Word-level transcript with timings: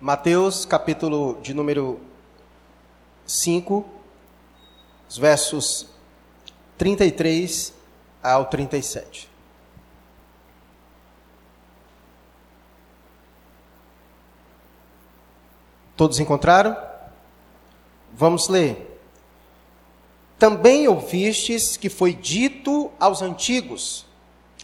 Mateus, 0.00 0.64
capítulo 0.64 1.38
de 1.42 1.52
número 1.52 2.00
5, 3.26 3.84
os 5.06 5.18
versos 5.18 5.88
33 6.78 7.74
ao 8.22 8.46
37. 8.46 9.28
Todos 15.94 16.18
encontraram? 16.18 16.74
Vamos 18.14 18.48
ler. 18.48 18.98
Também 20.38 20.88
ouvistes 20.88 21.76
que 21.76 21.90
foi 21.90 22.14
dito 22.14 22.90
aos 22.98 23.20
antigos: 23.20 24.06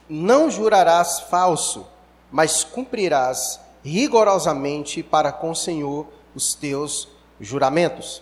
Não 0.09 0.51
jurarás 0.51 1.21
falso, 1.21 1.87
mas 2.33 2.65
cumprirás 2.65 3.66
rigorosamente 3.87 5.01
para 5.01 5.31
com 5.31 5.53
o 5.53 5.57
Senhor 5.57 6.09
os 6.35 6.55
teus 6.55 7.09
juramentos. 7.41 8.21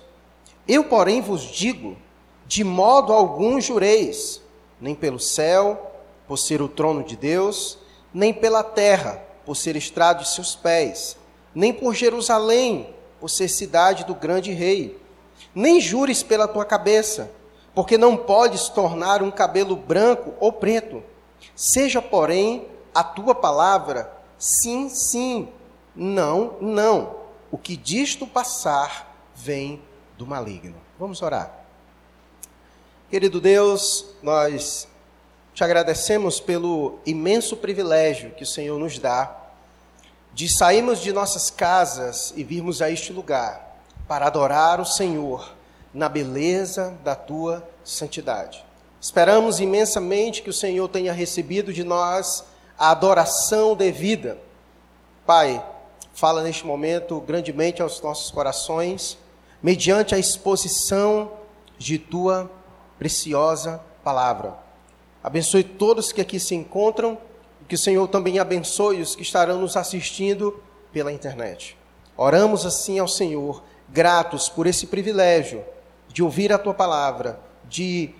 Eu, 0.68 0.84
porém, 0.84 1.22
vos 1.22 1.40
digo: 1.42 1.96
de 2.46 2.62
modo 2.62 3.12
algum 3.12 3.58
jureis, 3.58 4.42
nem 4.78 4.94
pelo 4.94 5.18
céu, 5.18 5.90
por 6.28 6.36
ser 6.36 6.60
o 6.60 6.68
trono 6.68 7.02
de 7.02 7.16
Deus, 7.16 7.78
nem 8.12 8.32
pela 8.32 8.62
terra, 8.62 9.22
por 9.46 9.56
ser 9.56 9.74
estrado 9.74 10.22
de 10.22 10.28
seus 10.28 10.54
pés, 10.54 11.16
nem 11.54 11.72
por 11.72 11.94
Jerusalém, 11.94 12.94
por 13.18 13.30
ser 13.30 13.48
cidade 13.48 14.04
do 14.04 14.14
grande 14.14 14.52
rei. 14.52 15.00
Nem 15.54 15.80
jures 15.80 16.22
pela 16.22 16.46
tua 16.46 16.64
cabeça, 16.64 17.30
porque 17.74 17.96
não 17.96 18.16
podes 18.16 18.68
tornar 18.68 19.22
um 19.22 19.30
cabelo 19.30 19.76
branco 19.76 20.34
ou 20.40 20.52
preto. 20.52 21.02
Seja, 21.56 22.02
porém, 22.02 22.66
a 22.94 23.02
tua 23.02 23.34
palavra 23.34 24.13
sim, 24.44 24.90
sim, 24.90 25.48
não, 25.96 26.58
não. 26.60 27.16
O 27.50 27.56
que 27.56 27.78
disto 27.78 28.26
passar 28.26 29.16
vem 29.34 29.80
do 30.18 30.26
maligno. 30.26 30.76
Vamos 30.98 31.22
orar. 31.22 31.64
Querido 33.08 33.40
Deus, 33.40 34.04
nós 34.22 34.86
te 35.54 35.64
agradecemos 35.64 36.40
pelo 36.40 36.98
imenso 37.06 37.56
privilégio 37.56 38.32
que 38.32 38.42
o 38.42 38.46
Senhor 38.46 38.78
nos 38.78 38.98
dá 38.98 39.34
de 40.34 40.46
sairmos 40.46 41.00
de 41.00 41.12
nossas 41.12 41.48
casas 41.48 42.34
e 42.36 42.44
virmos 42.44 42.82
a 42.82 42.90
este 42.90 43.12
lugar 43.14 43.78
para 44.06 44.26
adorar 44.26 44.78
o 44.78 44.84
Senhor 44.84 45.54
na 45.92 46.08
beleza 46.08 46.94
da 47.02 47.14
tua 47.14 47.66
santidade. 47.82 48.62
Esperamos 49.00 49.58
imensamente 49.58 50.42
que 50.42 50.50
o 50.50 50.52
Senhor 50.52 50.88
tenha 50.88 51.12
recebido 51.12 51.72
de 51.72 51.84
nós 51.84 52.44
a 52.78 52.90
adoração 52.90 53.76
devida. 53.76 54.38
Pai, 55.26 55.64
fala 56.12 56.42
neste 56.42 56.66
momento 56.66 57.20
grandemente 57.20 57.82
aos 57.82 58.00
nossos 58.00 58.30
corações, 58.30 59.18
mediante 59.62 60.14
a 60.14 60.18
exposição 60.18 61.32
de 61.78 61.98
tua 61.98 62.50
preciosa 62.98 63.80
palavra. 64.02 64.56
Abençoe 65.22 65.64
todos 65.64 66.12
que 66.12 66.20
aqui 66.20 66.38
se 66.38 66.54
encontram 66.54 67.18
e 67.62 67.64
que 67.64 67.74
o 67.74 67.78
Senhor 67.78 68.06
também 68.08 68.38
abençoe 68.38 69.00
os 69.00 69.16
que 69.16 69.22
estarão 69.22 69.60
nos 69.60 69.76
assistindo 69.76 70.62
pela 70.92 71.12
internet. 71.12 71.76
Oramos 72.16 72.64
assim 72.64 72.98
ao 72.98 73.08
Senhor, 73.08 73.62
gratos 73.88 74.48
por 74.48 74.66
esse 74.66 74.86
privilégio 74.86 75.64
de 76.08 76.22
ouvir 76.22 76.52
a 76.52 76.58
tua 76.58 76.74
palavra, 76.74 77.40
de 77.64 78.14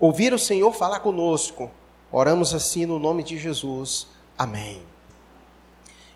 ouvir 0.00 0.32
o 0.32 0.38
Senhor 0.38 0.72
falar 0.72 1.00
conosco. 1.00 1.70
Oramos 2.12 2.54
assim 2.54 2.86
no 2.86 3.00
nome 3.00 3.24
de 3.24 3.36
Jesus. 3.36 4.06
Amém. 4.38 4.80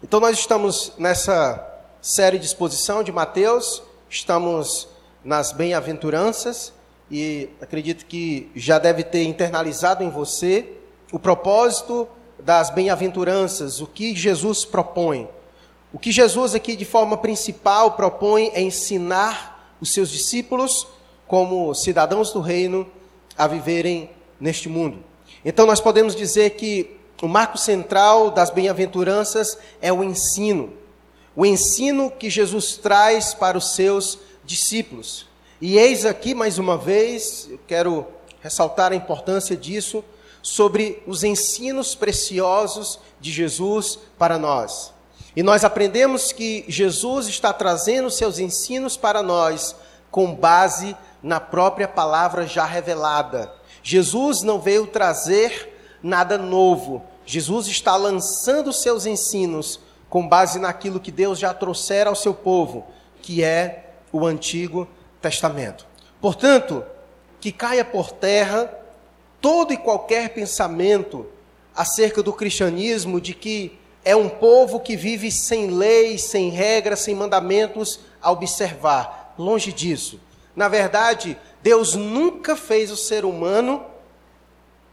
Então 0.02 0.20
nós 0.20 0.38
estamos 0.38 0.92
nessa 0.96 1.66
série 2.00 2.38
de 2.38 2.46
exposição 2.46 3.02
de 3.02 3.10
Mateus, 3.10 3.82
estamos 4.08 4.88
nas 5.24 5.52
bem-aventuranças 5.52 6.72
e 7.10 7.50
acredito 7.60 8.06
que 8.06 8.50
já 8.54 8.78
deve 8.78 9.02
ter 9.02 9.24
internalizado 9.24 10.04
em 10.04 10.10
você 10.10 10.76
o 11.12 11.18
propósito 11.18 12.08
das 12.38 12.70
bem-aventuranças, 12.70 13.80
o 13.80 13.86
que 13.86 14.14
Jesus 14.14 14.64
propõe. 14.64 15.28
O 15.92 15.98
que 15.98 16.12
Jesus 16.12 16.54
aqui 16.54 16.76
de 16.76 16.84
forma 16.84 17.16
principal 17.16 17.92
propõe 17.92 18.52
é 18.54 18.62
ensinar 18.62 19.74
os 19.80 19.92
seus 19.92 20.08
discípulos 20.08 20.86
como 21.26 21.74
cidadãos 21.74 22.32
do 22.32 22.40
reino 22.40 22.86
a 23.36 23.48
viverem 23.48 24.08
neste 24.40 24.68
mundo. 24.68 25.09
Então 25.44 25.66
nós 25.66 25.80
podemos 25.80 26.14
dizer 26.14 26.50
que 26.50 26.96
o 27.22 27.28
marco 27.28 27.58
central 27.58 28.30
das 28.30 28.50
bem-aventuranças 28.50 29.58
é 29.80 29.92
o 29.92 30.02
ensino. 30.02 30.72
O 31.36 31.44
ensino 31.44 32.10
que 32.10 32.30
Jesus 32.30 32.76
traz 32.76 33.34
para 33.34 33.56
os 33.56 33.74
seus 33.74 34.18
discípulos. 34.44 35.26
E 35.60 35.78
eis 35.78 36.06
aqui 36.06 36.34
mais 36.34 36.58
uma 36.58 36.76
vez, 36.76 37.48
eu 37.50 37.60
quero 37.66 38.06
ressaltar 38.40 38.92
a 38.92 38.96
importância 38.96 39.56
disso, 39.56 40.02
sobre 40.42 41.02
os 41.06 41.22
ensinos 41.22 41.94
preciosos 41.94 42.98
de 43.20 43.30
Jesus 43.30 43.98
para 44.18 44.38
nós. 44.38 44.92
E 45.36 45.42
nós 45.42 45.64
aprendemos 45.64 46.32
que 46.32 46.64
Jesus 46.66 47.28
está 47.28 47.52
trazendo 47.52 48.10
seus 48.10 48.38
ensinos 48.38 48.96
para 48.96 49.22
nós 49.22 49.76
com 50.10 50.34
base 50.34 50.96
na 51.22 51.38
própria 51.38 51.86
palavra 51.86 52.46
já 52.46 52.64
revelada. 52.64 53.52
Jesus 53.82 54.42
não 54.42 54.60
veio 54.60 54.86
trazer 54.86 55.98
nada 56.02 56.38
novo, 56.38 57.02
Jesus 57.24 57.66
está 57.68 57.96
lançando 57.96 58.72
seus 58.72 59.06
ensinos 59.06 59.80
com 60.08 60.26
base 60.26 60.58
naquilo 60.58 60.98
que 60.98 61.12
Deus 61.12 61.38
já 61.38 61.54
trouxera 61.54 62.10
ao 62.10 62.16
seu 62.16 62.34
povo, 62.34 62.86
que 63.22 63.44
é 63.44 63.92
o 64.12 64.26
Antigo 64.26 64.88
Testamento. 65.22 65.86
Portanto, 66.20 66.84
que 67.40 67.52
caia 67.52 67.84
por 67.84 68.10
terra 68.10 68.72
todo 69.40 69.72
e 69.72 69.76
qualquer 69.76 70.30
pensamento 70.30 71.26
acerca 71.74 72.22
do 72.22 72.32
cristianismo 72.32 73.20
de 73.20 73.32
que 73.32 73.78
é 74.04 74.16
um 74.16 74.28
povo 74.28 74.80
que 74.80 74.96
vive 74.96 75.30
sem 75.30 75.68
leis, 75.68 76.22
sem 76.22 76.50
regras, 76.50 77.00
sem 77.00 77.14
mandamentos 77.14 78.00
a 78.20 78.30
observar. 78.30 79.34
Longe 79.38 79.72
disso. 79.72 80.20
Na 80.56 80.68
verdade, 80.68 81.38
Deus 81.62 81.94
nunca 81.94 82.56
fez 82.56 82.90
o 82.90 82.96
ser 82.96 83.24
humano 83.24 83.84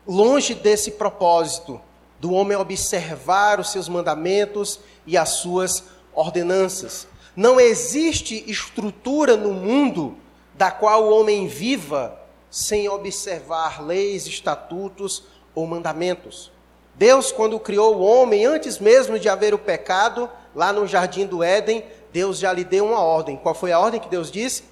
longe 0.05 0.53
desse 0.53 0.91
propósito 0.91 1.79
do 2.19 2.31
homem 2.31 2.57
observar 2.57 3.59
os 3.59 3.72
seus 3.72 3.88
mandamentos 3.88 4.79
e 5.06 5.17
as 5.17 5.29
suas 5.29 5.83
ordenanças. 6.13 7.07
Não 7.35 7.59
existe 7.59 8.44
estrutura 8.50 9.38
no 9.38 9.53
mundo 9.53 10.17
da 10.56 10.72
qual 10.72 11.03
o 11.03 11.19
homem 11.19 11.47
viva 11.47 12.19
sem 12.50 12.89
observar 12.89 13.85
leis, 13.85 14.25
estatutos 14.25 15.23
ou 15.53 15.67
mandamentos. 15.67 16.51
Deus, 16.95 17.31
quando 17.31 17.59
criou 17.59 17.97
o 17.97 18.01
homem, 18.01 18.45
antes 18.45 18.79
mesmo 18.79 19.19
de 19.19 19.29
haver 19.29 19.53
o 19.53 19.59
pecado, 19.59 20.27
lá 20.56 20.73
no 20.73 20.88
jardim 20.88 21.27
do 21.27 21.44
Éden, 21.44 21.83
Deus 22.11 22.39
já 22.39 22.51
lhe 22.51 22.63
deu 22.63 22.85
uma 22.85 23.00
ordem. 23.00 23.38
Qual 23.38 23.53
foi 23.53 23.72
a 23.72 23.79
ordem 23.79 24.00
que 24.00 24.09
Deus 24.09 24.31
disse? 24.31 24.63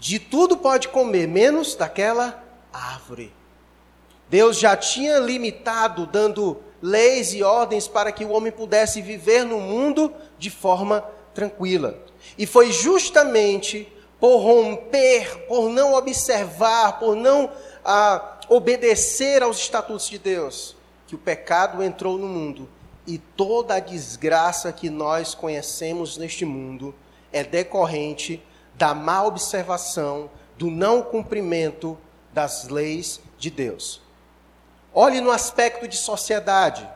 De 0.00 0.18
tudo 0.18 0.56
pode 0.56 0.88
comer, 0.88 1.28
menos 1.28 1.74
daquela 1.76 2.42
árvore. 2.72 3.30
Deus 4.30 4.58
já 4.58 4.74
tinha 4.74 5.18
limitado, 5.18 6.06
dando 6.06 6.56
leis 6.80 7.34
e 7.34 7.42
ordens 7.42 7.86
para 7.86 8.10
que 8.10 8.24
o 8.24 8.30
homem 8.30 8.50
pudesse 8.50 9.02
viver 9.02 9.44
no 9.44 9.60
mundo 9.60 10.10
de 10.38 10.48
forma 10.48 11.04
tranquila. 11.34 11.98
E 12.38 12.46
foi 12.46 12.72
justamente 12.72 13.92
por 14.18 14.38
romper, 14.38 15.46
por 15.46 15.68
não 15.68 15.92
observar, 15.92 16.98
por 16.98 17.14
não 17.14 17.50
ah, 17.84 18.40
obedecer 18.48 19.42
aos 19.42 19.58
estatutos 19.58 20.08
de 20.08 20.18
Deus, 20.18 20.76
que 21.06 21.14
o 21.14 21.18
pecado 21.18 21.82
entrou 21.82 22.16
no 22.16 22.26
mundo. 22.26 22.66
E 23.06 23.18
toda 23.18 23.74
a 23.74 23.80
desgraça 23.80 24.72
que 24.72 24.88
nós 24.88 25.34
conhecemos 25.34 26.16
neste 26.16 26.46
mundo 26.46 26.94
é 27.30 27.44
decorrente 27.44 28.42
da 28.80 28.94
má 28.94 29.22
observação, 29.22 30.30
do 30.56 30.70
não 30.70 31.02
cumprimento 31.02 31.98
das 32.32 32.66
leis 32.68 33.20
de 33.38 33.50
Deus. 33.50 34.00
Olhe 34.94 35.20
no 35.20 35.30
aspecto 35.30 35.86
de 35.86 35.98
sociedade. 35.98 36.88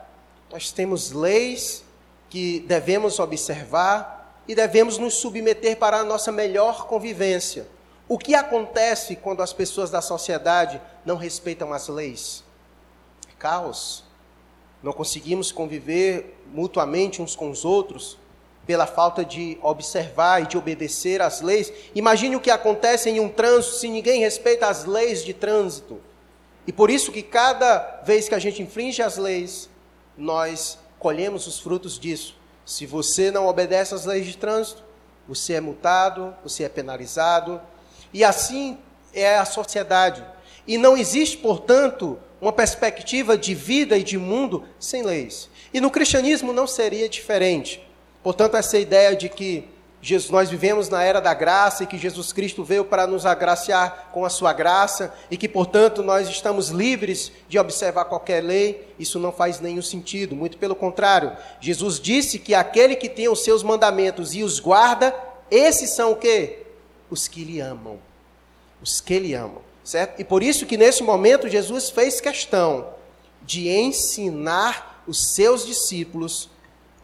Nós 0.51 0.73
temos 0.73 1.13
leis 1.13 1.85
que 2.31 2.61
devemos 2.61 3.19
observar 3.19 4.41
e 4.49 4.55
devemos 4.55 4.97
nos 4.97 5.13
submeter 5.13 5.77
para 5.77 5.99
a 5.99 6.05
nossa 6.05 6.33
melhor 6.33 6.87
convivência. 6.87 7.69
O 8.09 8.17
que 8.17 8.35
acontece 8.35 9.15
quando 9.17 9.43
as 9.43 9.53
pessoas 9.53 9.91
da 9.91 10.01
sociedade 10.01 10.81
não 11.05 11.19
respeitam 11.19 11.71
as 11.71 11.89
leis? 11.89 12.43
Caos. 13.39 14.05
Não 14.83 14.93
conseguimos 14.95 15.53
conviver 15.53 16.43
mutuamente 16.47 17.21
uns 17.21 17.37
com 17.37 17.51
os 17.51 17.63
outros 17.63 18.17
pela 18.67 18.87
falta 18.87 19.25
de 19.25 19.59
observar 19.63 20.43
e 20.43 20.47
de 20.47 20.57
obedecer 20.57 21.21
às 21.21 21.41
leis. 21.41 21.73
Imagine 21.95 22.37
o 22.37 22.41
que 22.41 22.51
acontece 22.51 23.11
em 23.11 23.21
um 23.21 23.29
trânsito 23.29 23.77
se 23.77 23.89
ninguém 23.89 24.21
respeita 24.21 24.67
as 24.67 24.85
leis 24.85 25.25
de 25.25 25.35
trânsito. 25.35 26.01
E 26.67 26.73
por 26.73 26.91
isso 26.91 27.13
que 27.13 27.23
cada 27.23 28.03
vez 28.05 28.29
que 28.29 28.35
a 28.35 28.39
gente 28.39 28.63
infringe 28.63 29.03
as 29.03 29.17
leis, 29.19 29.69
nós 30.17 30.79
colhemos 30.99 31.47
os 31.47 31.59
frutos 31.59 31.99
disso. 31.99 32.37
Se 32.65 32.87
você 32.87 33.31
não 33.31 33.47
obedece 33.47 33.95
às 33.95 34.07
leis 34.07 34.27
de 34.27 34.37
trânsito, 34.39 34.83
você 35.29 35.55
é 35.55 35.61
multado, 35.61 36.35
você 36.43 36.65
é 36.65 36.69
penalizado. 36.69 37.61
E 38.13 38.25
assim 38.25 38.79
é 39.13 39.37
a 39.37 39.45
sociedade. 39.45 40.25
E 40.67 40.79
não 40.79 40.97
existe, 40.97 41.37
portanto, 41.37 42.19
uma 42.41 42.53
perspectiva 42.53 43.37
de 43.37 43.55
vida 43.55 43.99
e 43.99 44.03
de 44.03 44.17
mundo 44.17 44.65
sem 44.79 45.03
leis. 45.03 45.51
E 45.75 45.81
no 45.81 45.91
cristianismo 45.91 46.53
não 46.53 46.67
seria 46.67 47.09
diferente. 47.09 47.84
Portanto, 48.25 48.57
essa 48.57 48.79
ideia 48.79 49.15
de 49.15 49.29
que 49.29 49.69
Jesus, 50.01 50.31
nós 50.31 50.51
vivemos 50.51 50.89
na 50.89 51.03
era 51.03 51.21
da 51.21 51.33
graça 51.33 51.85
e 51.85 51.87
que 51.87 51.97
Jesus 51.97 52.33
Cristo 52.33 52.65
veio 52.65 52.85
para 52.85 53.07
nos 53.07 53.25
agraciar 53.25 54.11
com 54.13 54.25
a 54.25 54.31
sua 54.31 54.53
graça 54.53 55.15
e 55.31 55.37
que, 55.37 55.49
portanto, 55.49 56.03
nós 56.03 56.29
estamos 56.29 56.69
livres 56.69 57.31
de 57.49 57.59
observar 57.59 58.07
qualquer 58.07 58.43
lei, 58.43 58.95
isso 58.99 59.19
não 59.19 59.31
faz 59.31 59.61
nenhum 59.61 59.83
sentido. 59.83 60.35
Muito 60.35 60.59
pelo 60.59 60.75
contrário, 60.75 61.33
Jesus 61.61 62.01
disse 62.01 62.39
que 62.39 62.55
aquele 62.55 62.97
que 62.97 63.09
tem 63.09 63.29
os 63.29 63.45
seus 63.45 63.63
mandamentos 63.63 64.35
e 64.35 64.43
os 64.43 64.59
guarda, 64.59 65.15
esses 65.51 65.91
são 65.91 66.13
o 66.13 66.17
quê? 66.17 66.67
Os 67.11 67.29
que 67.29 67.45
lhe 67.45 67.61
amam. 67.61 67.99
Os 68.83 69.01
que 69.01 69.19
lhe 69.19 69.35
amam, 69.35 69.63
certo? 69.83 70.21
E 70.21 70.25
por 70.25 70.43
isso 70.43 70.67
que 70.67 70.77
nesse 70.77 71.03
momento 71.03 71.49
Jesus 71.49 71.89
fez 71.91 72.21
questão 72.21 72.89
de 73.43 73.71
ensinar 73.71 75.03
os 75.07 75.35
seus 75.35 75.67
discípulos 75.67 76.51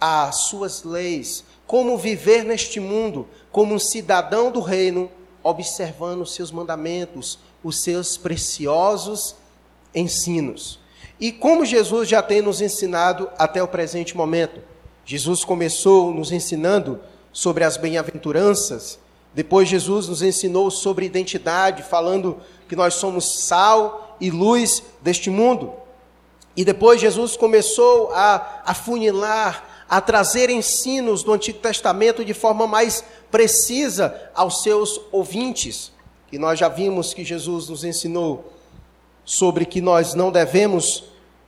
as 0.00 0.36
suas 0.48 0.82
leis, 0.82 1.44
como 1.66 1.98
viver 1.98 2.44
neste 2.44 2.80
mundo 2.80 3.28
como 3.52 3.74
um 3.74 3.78
cidadão 3.78 4.50
do 4.50 4.60
reino, 4.60 5.10
observando 5.42 6.22
os 6.22 6.34
seus 6.34 6.50
mandamentos, 6.50 7.38
os 7.62 7.82
seus 7.82 8.16
preciosos 8.16 9.34
ensinos. 9.94 10.78
E 11.20 11.32
como 11.32 11.64
Jesus 11.64 12.08
já 12.08 12.22
tem 12.22 12.40
nos 12.40 12.60
ensinado 12.60 13.28
até 13.38 13.62
o 13.62 13.68
presente 13.68 14.16
momento. 14.16 14.60
Jesus 15.04 15.44
começou 15.44 16.14
nos 16.14 16.30
ensinando 16.30 17.00
sobre 17.32 17.64
as 17.64 17.76
bem-aventuranças, 17.76 18.98
depois 19.34 19.68
Jesus 19.68 20.08
nos 20.08 20.22
ensinou 20.22 20.70
sobre 20.70 21.06
identidade, 21.06 21.82
falando 21.82 22.38
que 22.68 22.74
nós 22.74 22.94
somos 22.94 23.44
sal 23.44 24.16
e 24.20 24.30
luz 24.30 24.82
deste 25.00 25.30
mundo. 25.30 25.72
E 26.56 26.64
depois 26.64 27.00
Jesus 27.00 27.36
começou 27.36 28.10
a 28.12 28.62
afunilar 28.66 29.69
a 29.90 30.00
trazer 30.00 30.48
ensinos 30.48 31.24
do 31.24 31.32
Antigo 31.32 31.58
Testamento 31.58 32.24
de 32.24 32.32
forma 32.32 32.64
mais 32.64 33.02
precisa 33.28 34.30
aos 34.32 34.62
seus 34.62 35.00
ouvintes. 35.10 35.90
E 36.30 36.38
nós 36.38 36.60
já 36.60 36.68
vimos 36.68 37.12
que 37.12 37.24
Jesus 37.24 37.68
nos 37.68 37.82
ensinou 37.82 38.52
sobre 39.24 39.64
que 39.66 39.80
nós 39.80 40.14
não 40.14 40.30
devemos 40.30 41.02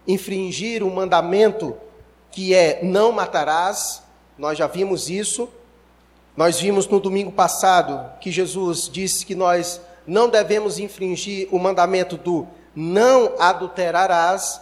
infringir 0.09 0.83
o 0.83 0.91
mandamento 0.91 1.77
que 2.33 2.53
é 2.53 2.81
não 2.83 3.13
matarás. 3.13 4.03
Nós 4.37 4.59
já 4.59 4.67
vimos 4.67 5.09
isso. 5.09 5.49
Nós 6.37 6.59
vimos 6.59 6.89
no 6.89 6.99
domingo 6.99 7.31
passado 7.31 8.19
que 8.19 8.33
Jesus 8.33 8.91
disse 8.93 9.25
que 9.25 9.37
nós 9.37 9.81
não 10.05 10.29
devemos 10.29 10.81
infringir 10.81 11.47
o 11.53 11.61
mandamento 11.61 12.17
do 12.17 12.49
não 12.75 13.35
adulterarás. 13.39 14.61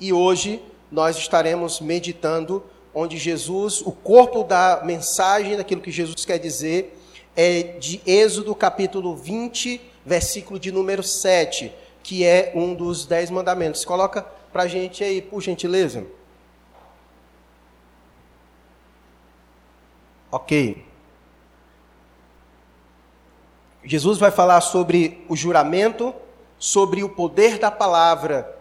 E 0.00 0.12
hoje 0.12 0.60
nós 0.90 1.16
estaremos 1.16 1.80
meditando 1.80 2.64
onde 2.94 3.16
Jesus, 3.16 3.80
o 3.80 3.92
corpo 3.92 4.44
da 4.44 4.82
mensagem, 4.84 5.56
daquilo 5.56 5.80
que 5.80 5.90
Jesus 5.90 6.24
quer 6.24 6.38
dizer, 6.38 6.98
é 7.34 7.62
de 7.62 8.00
Êxodo 8.06 8.54
capítulo 8.54 9.16
20, 9.16 9.80
versículo 10.04 10.58
de 10.58 10.70
número 10.70 11.02
7, 11.02 11.72
que 12.02 12.24
é 12.24 12.52
um 12.54 12.74
dos 12.74 13.06
dez 13.06 13.30
mandamentos. 13.30 13.84
Coloca 13.84 14.22
para 14.52 14.64
a 14.64 14.68
gente 14.68 15.02
aí, 15.02 15.22
por 15.22 15.40
gentileza. 15.40 16.06
Ok. 20.30 20.84
Jesus 23.84 24.18
vai 24.18 24.30
falar 24.30 24.60
sobre 24.60 25.24
o 25.28 25.34
juramento, 25.34 26.14
sobre 26.58 27.02
o 27.02 27.08
poder 27.08 27.58
da 27.58 27.70
palavra, 27.70 28.56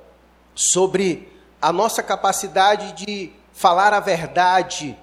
sobre 0.55 1.29
a 1.61 1.71
nossa 1.71 2.01
capacidade 2.01 2.93
de 2.93 3.31
falar 3.61 3.93
a 3.93 3.99
verdade. 3.99 4.97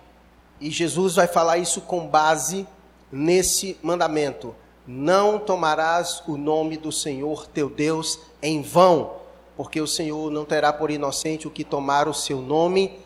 E 0.61 0.69
Jesus 0.69 1.15
vai 1.15 1.29
falar 1.29 1.59
isso 1.59 1.81
com 1.83 2.09
base 2.09 2.67
nesse 3.11 3.79
mandamento: 3.81 4.55
Não 4.85 5.39
tomarás 5.39 6.21
o 6.27 6.37
nome 6.37 6.77
do 6.77 6.91
Senhor 6.91 7.47
teu 7.47 7.71
Deus 7.71 8.19
em 8.43 8.61
vão, 8.61 9.13
porque 9.57 9.81
o 9.81 9.87
Senhor 9.87 10.29
não 10.33 10.45
terá 10.45 10.73
por 10.73 10.91
inocente 10.91 11.47
o 11.47 11.51
que 11.53 11.63
tomar 11.63 12.09
o 12.09 12.15
seu 12.15 12.43
nome 12.43 12.99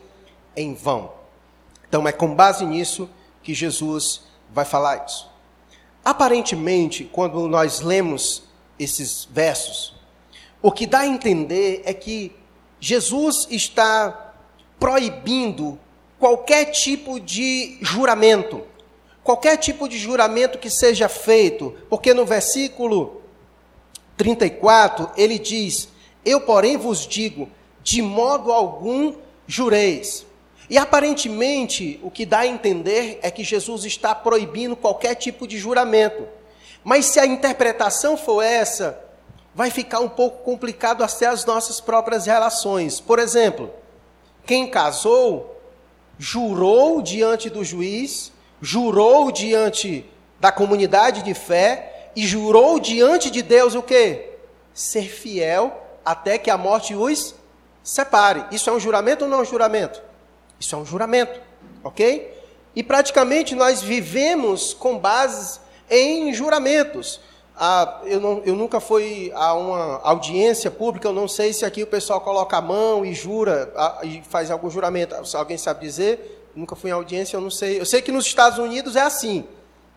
em 0.55 0.73
vão. 0.73 1.11
Então 1.87 2.07
é 2.07 2.11
com 2.11 2.33
base 2.33 2.65
nisso 2.65 3.07
que 3.43 3.53
Jesus 3.53 4.23
vai 4.51 4.65
falar 4.65 5.05
isso. 5.05 5.31
Aparentemente, 6.03 7.03
quando 7.05 7.47
nós 7.47 7.79
lemos 7.79 8.43
esses 8.79 9.25
versos, 9.25 9.93
o 10.63 10.71
que 10.71 10.87
dá 10.87 11.01
a 11.01 11.07
entender 11.07 11.83
é 11.85 11.93
que 11.93 12.35
Jesus 12.79 13.47
está 13.51 14.22
proibindo 14.79 15.79
qualquer 16.19 16.65
tipo 16.65 17.19
de 17.19 17.77
juramento, 17.81 18.63
qualquer 19.23 19.57
tipo 19.57 19.87
de 19.87 19.97
juramento 19.97 20.57
que 20.57 20.69
seja 20.69 21.09
feito, 21.09 21.75
porque 21.89 22.13
no 22.13 22.25
versículo 22.25 23.21
34 24.17 25.11
ele 25.17 25.39
diz: 25.39 25.89
Eu, 26.23 26.41
porém, 26.41 26.77
vos 26.77 27.07
digo, 27.07 27.49
de 27.81 28.01
modo 28.01 28.51
algum 28.51 29.15
jureis. 29.45 30.25
E 30.69 30.77
aparentemente 30.77 31.99
o 32.01 32.09
que 32.09 32.25
dá 32.25 32.39
a 32.39 32.47
entender 32.47 33.19
é 33.21 33.29
que 33.29 33.43
Jesus 33.43 33.83
está 33.85 34.15
proibindo 34.15 34.75
qualquer 34.75 35.15
tipo 35.15 35.45
de 35.47 35.57
juramento. 35.57 36.25
Mas 36.83 37.05
se 37.05 37.19
a 37.19 37.25
interpretação 37.25 38.17
for 38.17 38.41
essa, 38.41 38.99
vai 39.53 39.69
ficar 39.69 39.99
um 39.99 40.09
pouco 40.09 40.43
complicado 40.43 41.03
até 41.03 41.27
as 41.27 41.45
nossas 41.45 41.79
próprias 41.79 42.25
relações. 42.25 42.99
Por 42.99 43.19
exemplo, 43.19 43.71
quem 44.45 44.69
casou, 44.69 45.61
jurou 46.17 47.01
diante 47.01 47.49
do 47.49 47.63
juiz, 47.63 48.31
jurou 48.61 49.31
diante 49.31 50.05
da 50.39 50.51
comunidade 50.51 51.21
de 51.21 51.33
fé 51.33 52.09
e 52.15 52.25
jurou 52.25 52.79
diante 52.79 53.31
de 53.31 53.41
Deus 53.41 53.75
o 53.75 53.81
quê? 53.81 54.31
Ser 54.73 55.09
fiel 55.09 55.81
até 56.03 56.37
que 56.37 56.49
a 56.49 56.57
morte 56.57 56.95
os 56.95 57.35
separe. 57.83 58.45
Isso 58.51 58.69
é 58.69 58.73
um 58.73 58.79
juramento 58.79 59.25
ou 59.25 59.29
não 59.29 59.39
é 59.39 59.41
um 59.41 59.45
juramento? 59.45 60.01
Isso 60.59 60.75
é 60.75 60.77
um 60.77 60.85
juramento, 60.85 61.39
ok? 61.83 62.33
E 62.75 62.83
praticamente 62.83 63.55
nós 63.55 63.81
vivemos 63.81 64.73
com 64.73 64.97
bases 64.97 65.59
em 65.89 66.33
juramentos. 66.33 67.19
Ah, 67.55 68.01
eu, 68.05 68.19
não, 68.19 68.41
eu, 68.45 68.55
nunca 68.55 68.79
fui 68.79 69.31
a 69.35 69.53
uma 69.53 70.01
audiência 70.03 70.71
pública, 70.71 71.07
eu 71.07 71.13
não 71.13 71.27
sei 71.27 71.53
se 71.53 71.63
aqui 71.63 71.83
o 71.83 71.87
pessoal 71.87 72.19
coloca 72.19 72.57
a 72.57 72.61
mão 72.61 73.05
e 73.05 73.13
jura, 73.13 73.71
ah, 73.75 73.99
e 74.03 74.23
faz 74.27 74.49
algum 74.49 74.69
juramento. 74.69 75.15
Alguém 75.35 75.57
sabe 75.57 75.81
dizer, 75.81 76.49
nunca 76.55 76.75
fui 76.75 76.89
em 76.89 76.93
audiência, 76.93 77.37
eu 77.37 77.41
não 77.41 77.51
sei. 77.51 77.79
Eu 77.79 77.85
sei 77.85 78.01
que 78.01 78.11
nos 78.11 78.25
Estados 78.25 78.57
Unidos 78.57 78.95
é 78.95 79.01
assim. 79.01 79.45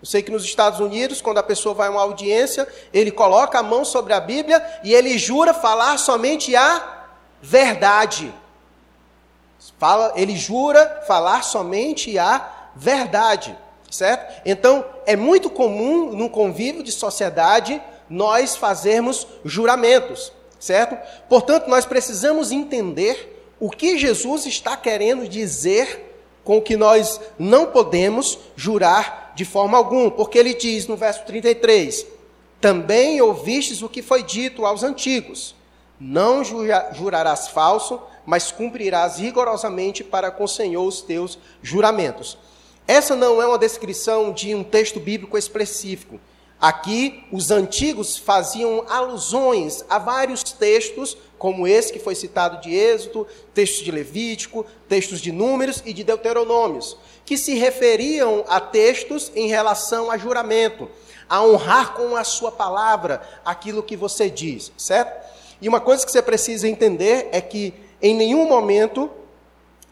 Eu 0.02 0.06
sei 0.06 0.22
que 0.22 0.30
nos 0.30 0.44
Estados 0.44 0.80
Unidos, 0.80 1.22
quando 1.22 1.38
a 1.38 1.42
pessoa 1.42 1.74
vai 1.74 1.88
a 1.88 1.90
uma 1.90 2.02
audiência, 2.02 2.68
ele 2.92 3.10
coloca 3.10 3.58
a 3.58 3.62
mão 3.62 3.84
sobre 3.84 4.12
a 4.12 4.20
Bíblia 4.20 4.62
e 4.84 4.92
ele 4.92 5.16
jura 5.16 5.54
falar 5.54 5.98
somente 5.98 6.54
a 6.54 7.06
verdade. 7.40 8.32
Fala, 9.78 10.12
ele 10.14 10.36
jura 10.36 11.02
falar 11.06 11.42
somente 11.42 12.18
a 12.18 12.68
verdade 12.76 13.56
certo? 13.90 14.42
Então, 14.44 14.84
é 15.06 15.16
muito 15.16 15.48
comum 15.50 16.12
no 16.12 16.28
convívio 16.28 16.82
de 16.82 16.92
sociedade 16.92 17.80
nós 18.08 18.56
fazermos 18.56 19.26
juramentos, 19.44 20.32
certo? 20.58 20.96
Portanto, 21.28 21.68
nós 21.68 21.84
precisamos 21.84 22.52
entender 22.52 23.54
o 23.58 23.70
que 23.70 23.98
Jesus 23.98 24.46
está 24.46 24.76
querendo 24.76 25.28
dizer 25.28 26.14
com 26.44 26.60
que 26.60 26.76
nós 26.76 27.20
não 27.38 27.66
podemos 27.66 28.38
jurar 28.54 29.32
de 29.34 29.44
forma 29.44 29.76
alguma, 29.76 30.10
porque 30.10 30.38
ele 30.38 30.54
diz 30.54 30.86
no 30.86 30.96
verso 30.96 31.24
33: 31.24 32.06
Também 32.60 33.20
ouvistes 33.20 33.82
o 33.82 33.88
que 33.88 34.02
foi 34.02 34.22
dito 34.22 34.64
aos 34.64 34.82
antigos: 34.82 35.54
Não 35.98 36.42
jurarás 36.44 37.48
falso, 37.48 38.00
mas 38.24 38.52
cumprirás 38.52 39.18
rigorosamente 39.18 40.04
para 40.04 40.30
com 40.30 40.44
o 40.44 40.48
Senhor 40.48 40.84
os 40.84 41.02
teus 41.02 41.38
juramentos. 41.62 42.38
Essa 42.86 43.16
não 43.16 43.42
é 43.42 43.46
uma 43.46 43.58
descrição 43.58 44.32
de 44.32 44.54
um 44.54 44.62
texto 44.62 45.00
bíblico 45.00 45.36
específico. 45.36 46.20
Aqui, 46.60 47.24
os 47.32 47.50
antigos 47.50 48.16
faziam 48.16 48.84
alusões 48.88 49.84
a 49.90 49.98
vários 49.98 50.42
textos, 50.42 51.16
como 51.36 51.66
esse 51.66 51.92
que 51.92 51.98
foi 51.98 52.14
citado 52.14 52.60
de 52.60 52.74
Êxodo, 52.74 53.26
textos 53.52 53.84
de 53.84 53.90
Levítico, 53.90 54.64
textos 54.88 55.20
de 55.20 55.32
Números 55.32 55.82
e 55.84 55.92
de 55.92 56.04
Deuteronômios, 56.04 56.96
que 57.24 57.36
se 57.36 57.54
referiam 57.54 58.44
a 58.48 58.60
textos 58.60 59.32
em 59.34 59.48
relação 59.48 60.10
a 60.10 60.16
juramento, 60.16 60.88
a 61.28 61.42
honrar 61.42 61.92
com 61.94 62.16
a 62.16 62.22
sua 62.24 62.52
palavra 62.52 63.20
aquilo 63.44 63.82
que 63.82 63.96
você 63.96 64.30
diz, 64.30 64.72
certo? 64.78 65.26
E 65.60 65.68
uma 65.68 65.80
coisa 65.80 66.06
que 66.06 66.12
você 66.12 66.22
precisa 66.22 66.68
entender 66.68 67.28
é 67.32 67.40
que 67.40 67.74
em 68.00 68.14
nenhum 68.14 68.48
momento 68.48 69.10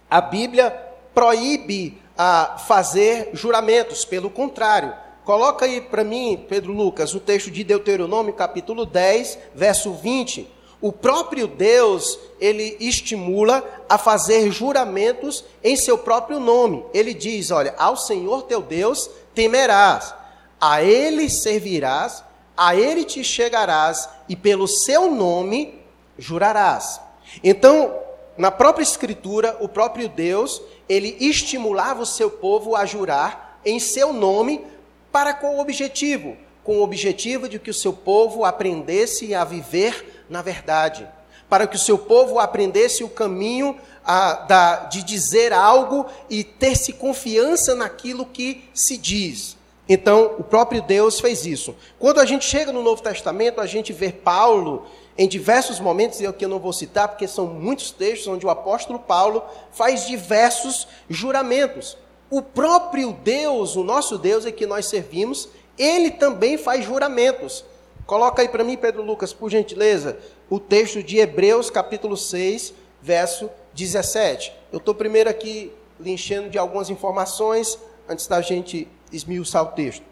a 0.09 0.21
Bíblia 0.21 0.71
proíbe 1.13 2.01
a 2.17 2.57
fazer 2.59 3.31
juramentos, 3.33 4.05
pelo 4.05 4.31
contrário. 4.31 4.95
Coloca 5.25 5.65
aí 5.65 5.81
para 5.81 6.05
mim, 6.05 6.45
Pedro 6.49 6.73
Lucas, 6.73 7.15
o 7.15 7.21
texto 7.21 7.51
de 7.51 7.65
Deuteronômio, 7.65 8.35
capítulo 8.35 8.85
10, 8.85 9.39
verso 9.55 9.93
20. 9.93 10.53
O 10.81 10.93
próprio 10.93 11.47
Deus, 11.47 12.19
ele 12.39 12.77
estimula 12.79 13.65
a 13.89 13.97
fazer 13.97 14.51
juramentos 14.53 15.43
em 15.63 15.77
seu 15.77 15.97
próprio 15.97 16.39
nome. 16.39 16.85
Ele 16.93 17.15
diz: 17.15 17.51
Olha, 17.51 17.75
ao 17.79 17.97
Senhor 17.97 18.43
teu 18.43 18.61
Deus 18.61 19.09
temerás, 19.35 20.15
a 20.61 20.83
ele 20.83 21.31
servirás, 21.31 22.23
a 22.55 22.77
ele 22.77 23.05
te 23.05 23.25
chegarás 23.25 24.09
e 24.29 24.37
pelo 24.37 24.69
seu 24.69 25.11
nome 25.11 25.83
jurarás. 26.19 27.01
Então, 27.43 28.04
na 28.37 28.51
própria 28.51 28.83
Escritura, 28.83 29.57
o 29.61 29.69
próprio 29.69 30.09
Deus, 30.09 30.61
ele 30.89 31.17
estimulava 31.21 32.03
o 32.03 32.07
seu 32.07 32.31
povo 32.31 32.75
a 32.75 32.85
jurar 32.85 33.61
em 33.65 33.79
seu 33.79 34.13
nome, 34.13 34.65
para 35.11 35.33
qual 35.33 35.59
objetivo? 35.59 36.37
Com 36.63 36.79
o 36.79 36.83
objetivo 36.83 37.49
de 37.49 37.59
que 37.59 37.71
o 37.71 37.75
seu 37.75 37.93
povo 37.93 38.45
aprendesse 38.45 39.35
a 39.35 39.45
viver 39.45 40.15
na 40.29 40.43
verdade, 40.43 41.07
para 41.49 41.67
que 41.67 41.77
o 41.77 41.79
seu 41.79 41.99
povo 41.99 42.39
aprendesse 42.39 43.05
o 43.05 43.09
caminho 43.09 43.77
a, 44.05 44.35
da, 44.35 44.77
de 44.87 45.03
dizer 45.03 45.53
algo 45.53 46.07
e 46.29 46.43
ter-se 46.43 46.93
confiança 46.95 47.75
naquilo 47.75 48.27
que 48.27 48.65
se 48.73 48.97
diz. 48.97 49.57
Então, 49.89 50.35
o 50.39 50.43
próprio 50.43 50.81
Deus 50.81 51.21
fez 51.21 51.45
isso. 51.45 51.77
Quando 51.99 52.19
a 52.19 52.25
gente 52.25 52.45
chega 52.45 52.73
no 52.73 52.83
Novo 52.83 53.03
Testamento, 53.03 53.61
a 53.61 53.67
gente 53.67 53.93
vê 53.93 54.11
Paulo 54.11 54.87
em 55.17 55.29
diversos 55.29 55.79
momentos, 55.79 56.21
e 56.21 56.27
aqui 56.27 56.45
eu 56.45 56.49
não 56.49 56.59
vou 56.59 56.73
citar, 56.73 57.09
porque 57.09 57.29
são 57.29 57.47
muitos 57.47 57.91
textos 57.91 58.27
onde 58.27 58.45
o 58.45 58.51
apóstolo 58.51 58.99
Paulo 58.99 59.43
faz 59.71 60.07
diversos 60.07 60.89
juramentos. 61.09 61.97
O 62.29 62.43
próprio 62.43 63.13
Deus, 63.13 63.77
o 63.77 63.85
nosso 63.85 64.19
Deus 64.19 64.45
é 64.45 64.51
que 64.51 64.67
nós 64.67 64.87
servimos, 64.87 65.49
ele 65.79 66.11
também 66.11 66.59
faz 66.59 66.85
juramentos. 66.85 67.65
Coloca 68.07 68.43
aí 68.43 68.49
para 68.49 68.65
mim, 68.65 68.77
Pedro 68.77 69.03
Lucas, 69.03 69.33
por 69.33 69.51
gentileza, 69.51 70.19
o 70.51 70.59
texto 70.59 71.03
de 71.03 71.19
Hebreus, 71.19 71.71
capítulo 71.71 72.17
6, 72.17 72.75
verso 73.01 73.49
17. 73.73 74.53
Eu 74.73 74.79
estou 74.79 74.95
primeiro 74.95 75.31
aqui 75.31 75.73
lhe 76.01 76.11
enchendo 76.11 76.51
de 76.51 76.59
algumas 76.59 76.91
informações, 76.91 77.79
antes 78.09 78.27
da 78.27 78.41
gente 78.41 78.89
esmiuçar 79.13 79.63
o 79.63 79.73
texto. 79.73 80.03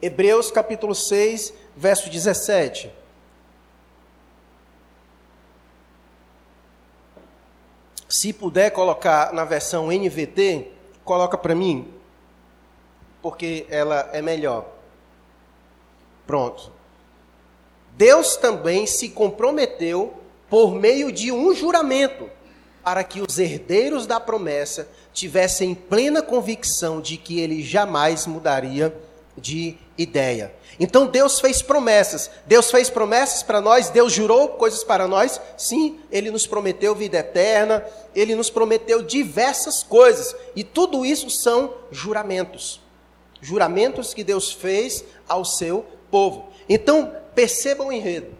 Hebreus, 0.00 0.50
capítulo 0.50 0.94
6, 0.94 1.52
verso 1.76 2.08
17. 2.08 2.99
Se 8.10 8.32
puder 8.32 8.70
colocar 8.70 9.32
na 9.32 9.44
versão 9.44 9.86
NVT, 9.86 10.66
coloca 11.04 11.38
para 11.38 11.54
mim, 11.54 11.86
porque 13.22 13.64
ela 13.70 14.10
é 14.12 14.20
melhor. 14.20 14.66
Pronto. 16.26 16.72
Deus 17.92 18.36
também 18.36 18.84
se 18.84 19.10
comprometeu 19.10 20.12
por 20.48 20.74
meio 20.74 21.12
de 21.12 21.30
um 21.30 21.54
juramento 21.54 22.28
para 22.82 23.04
que 23.04 23.20
os 23.20 23.38
herdeiros 23.38 24.08
da 24.08 24.18
promessa 24.18 24.88
tivessem 25.12 25.72
plena 25.72 26.20
convicção 26.20 27.00
de 27.00 27.16
que 27.16 27.38
ele 27.38 27.62
jamais 27.62 28.26
mudaria 28.26 28.92
de 29.36 29.78
ideia. 30.02 30.54
Então 30.78 31.06
Deus 31.06 31.40
fez 31.40 31.60
promessas. 31.60 32.30
Deus 32.46 32.70
fez 32.70 32.88
promessas 32.88 33.42
para 33.42 33.60
nós, 33.60 33.90
Deus 33.90 34.12
jurou 34.12 34.48
coisas 34.50 34.82
para 34.82 35.06
nós. 35.06 35.40
Sim, 35.56 36.00
ele 36.10 36.30
nos 36.30 36.46
prometeu 36.46 36.94
vida 36.94 37.18
eterna, 37.18 37.84
ele 38.14 38.34
nos 38.34 38.48
prometeu 38.48 39.02
diversas 39.02 39.82
coisas, 39.82 40.34
e 40.56 40.64
tudo 40.64 41.04
isso 41.04 41.28
são 41.28 41.74
juramentos. 41.90 42.80
Juramentos 43.42 44.14
que 44.14 44.24
Deus 44.24 44.52
fez 44.52 45.04
ao 45.28 45.44
seu 45.44 45.84
povo. 46.10 46.50
Então, 46.68 47.14
percebam 47.34 47.88
o 47.88 47.92
enredo. 47.92 48.36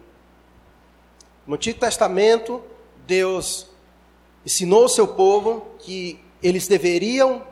No 1.46 1.54
Antigo 1.54 1.78
Testamento, 1.78 2.62
Deus 3.06 3.66
ensinou 4.44 4.84
ao 4.84 4.88
seu 4.88 5.08
povo 5.08 5.66
que 5.78 6.20
eles 6.42 6.66
deveriam 6.66 7.42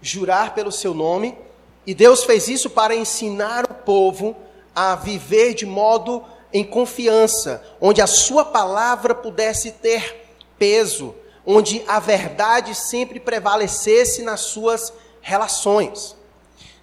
jurar 0.00 0.54
pelo 0.54 0.70
seu 0.70 0.94
nome, 0.94 1.36
e 1.86 1.94
Deus 1.94 2.24
fez 2.24 2.48
isso 2.48 2.68
para 2.68 2.96
ensinar 2.96 3.64
o 3.64 3.74
povo 3.74 4.36
a 4.74 4.96
viver 4.96 5.54
de 5.54 5.64
modo 5.64 6.24
em 6.52 6.64
confiança, 6.64 7.62
onde 7.80 8.02
a 8.02 8.06
sua 8.06 8.44
palavra 8.44 9.14
pudesse 9.14 9.72
ter 9.72 10.26
peso, 10.58 11.14
onde 11.46 11.82
a 11.86 12.00
verdade 12.00 12.74
sempre 12.74 13.20
prevalecesse 13.20 14.22
nas 14.22 14.40
suas 14.40 14.92
relações. 15.20 16.16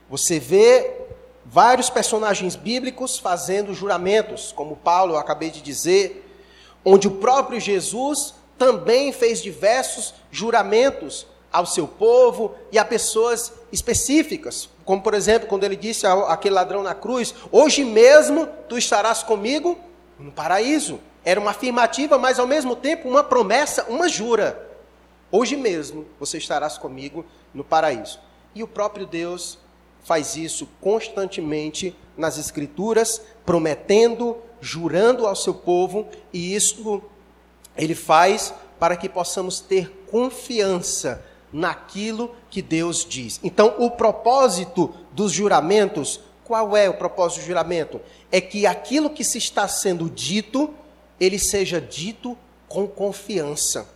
Você 0.09 0.39
vê 0.39 1.01
vários 1.45 1.89
personagens 1.89 2.55
bíblicos 2.55 3.17
fazendo 3.17 3.73
juramentos, 3.73 4.51
como 4.51 4.75
Paulo, 4.75 5.15
eu 5.15 5.17
acabei 5.17 5.49
de 5.49 5.61
dizer, 5.61 6.25
onde 6.85 7.07
o 7.07 7.15
próprio 7.15 7.59
Jesus 7.59 8.35
também 8.57 9.11
fez 9.11 9.41
diversos 9.41 10.13
juramentos 10.31 11.27
ao 11.53 11.67
seu 11.67 11.87
povo 11.87 12.55
e 12.71 12.79
a 12.79 12.83
pessoas 12.83 13.53
específicas, 13.71 14.67
como 14.83 15.03
por 15.03 15.13
exemplo, 15.13 15.47
quando 15.47 15.63
ele 15.63 15.75
disse 15.75 16.07
àquele 16.07 16.55
ladrão 16.55 16.81
na 16.81 16.95
cruz: 16.95 17.35
Hoje 17.51 17.85
mesmo 17.85 18.47
tu 18.67 18.75
estarás 18.75 19.21
comigo 19.21 19.77
no 20.17 20.31
paraíso. 20.31 20.99
Era 21.23 21.39
uma 21.39 21.51
afirmativa, 21.51 22.17
mas 22.17 22.39
ao 22.39 22.47
mesmo 22.47 22.75
tempo 22.75 23.07
uma 23.07 23.23
promessa, 23.23 23.85
uma 23.87 24.09
jura. 24.09 24.71
Hoje 25.31 25.55
mesmo 25.55 26.05
você 26.19 26.37
estarás 26.37 26.77
comigo 26.77 27.23
no 27.53 27.63
paraíso. 27.63 28.19
E 28.53 28.61
o 28.61 28.67
próprio 28.67 29.05
Deus 29.05 29.57
faz 30.03 30.35
isso 30.35 30.67
constantemente 30.81 31.95
nas 32.17 32.37
Escrituras, 32.37 33.21
prometendo, 33.45 34.37
jurando 34.59 35.25
ao 35.25 35.35
seu 35.35 35.53
povo, 35.53 36.07
e 36.31 36.53
isso 36.53 37.01
ele 37.75 37.95
faz 37.95 38.53
para 38.77 38.97
que 38.97 39.07
possamos 39.07 39.61
ter 39.61 40.05
confiança 40.11 41.23
naquilo 41.53 42.35
que 42.49 42.61
Deus 42.61 43.05
diz. 43.07 43.39
Então, 43.43 43.75
o 43.77 43.91
propósito 43.91 44.91
dos 45.11 45.31
juramentos, 45.31 46.19
qual 46.43 46.75
é 46.75 46.89
o 46.89 46.95
propósito 46.95 47.41
do 47.41 47.45
juramento? 47.45 48.01
É 48.31 48.41
que 48.41 48.65
aquilo 48.65 49.11
que 49.11 49.23
se 49.23 49.37
está 49.37 49.67
sendo 49.67 50.09
dito, 50.09 50.73
ele 51.19 51.37
seja 51.37 51.79
dito 51.79 52.35
com 52.67 52.87
confiança. 52.87 53.87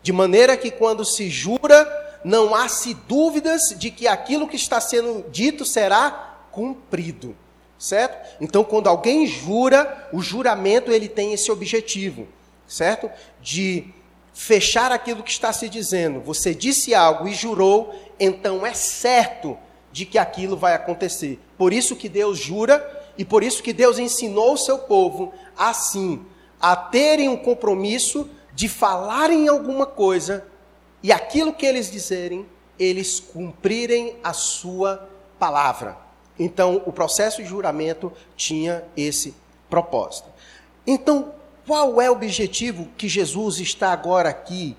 De 0.00 0.12
maneira 0.12 0.56
que 0.56 0.70
quando 0.70 1.04
se 1.04 1.28
jura, 1.28 2.20
não 2.24 2.54
há-se 2.54 2.94
dúvidas 2.94 3.74
de 3.76 3.90
que 3.90 4.06
aquilo 4.06 4.48
que 4.48 4.56
está 4.56 4.80
sendo 4.80 5.24
dito 5.30 5.64
será 5.64 6.38
cumprido. 6.52 7.36
Certo? 7.76 8.36
Então, 8.40 8.62
quando 8.62 8.86
alguém 8.86 9.26
jura, 9.26 10.08
o 10.12 10.22
juramento 10.22 10.92
ele 10.92 11.08
tem 11.08 11.32
esse 11.32 11.50
objetivo, 11.50 12.28
certo? 12.64 13.10
De 13.40 13.92
fechar 14.32 14.92
aquilo 14.92 15.22
que 15.22 15.30
está 15.30 15.52
se 15.52 15.68
dizendo. 15.68 16.20
Você 16.20 16.54
disse 16.54 16.94
algo 16.94 17.28
e 17.28 17.34
jurou, 17.34 17.94
então 18.18 18.64
é 18.66 18.74
certo 18.74 19.56
de 19.92 20.06
que 20.06 20.18
aquilo 20.18 20.56
vai 20.56 20.74
acontecer. 20.74 21.38
Por 21.58 21.72
isso 21.72 21.96
que 21.96 22.08
Deus 22.08 22.38
jura 22.38 23.00
e 23.16 23.24
por 23.24 23.42
isso 23.42 23.62
que 23.62 23.72
Deus 23.72 23.98
ensinou 23.98 24.54
o 24.54 24.58
seu 24.58 24.78
povo 24.78 25.32
assim 25.56 26.24
a 26.60 26.74
terem 26.76 27.28
um 27.28 27.36
compromisso 27.36 28.28
de 28.54 28.68
falarem 28.68 29.48
alguma 29.48 29.84
coisa 29.84 30.46
e 31.02 31.10
aquilo 31.10 31.52
que 31.52 31.66
eles 31.66 31.90
dizerem, 31.90 32.46
eles 32.78 33.18
cumprirem 33.18 34.16
a 34.22 34.32
sua 34.32 35.08
palavra. 35.38 35.96
Então, 36.38 36.82
o 36.86 36.92
processo 36.92 37.42
de 37.42 37.48
juramento 37.48 38.12
tinha 38.36 38.84
esse 38.96 39.34
propósito. 39.68 40.28
Então, 40.86 41.34
qual 41.66 42.00
é 42.00 42.10
o 42.10 42.14
objetivo 42.14 42.88
que 42.96 43.08
Jesus 43.08 43.58
está 43.58 43.92
agora 43.92 44.28
aqui 44.28 44.76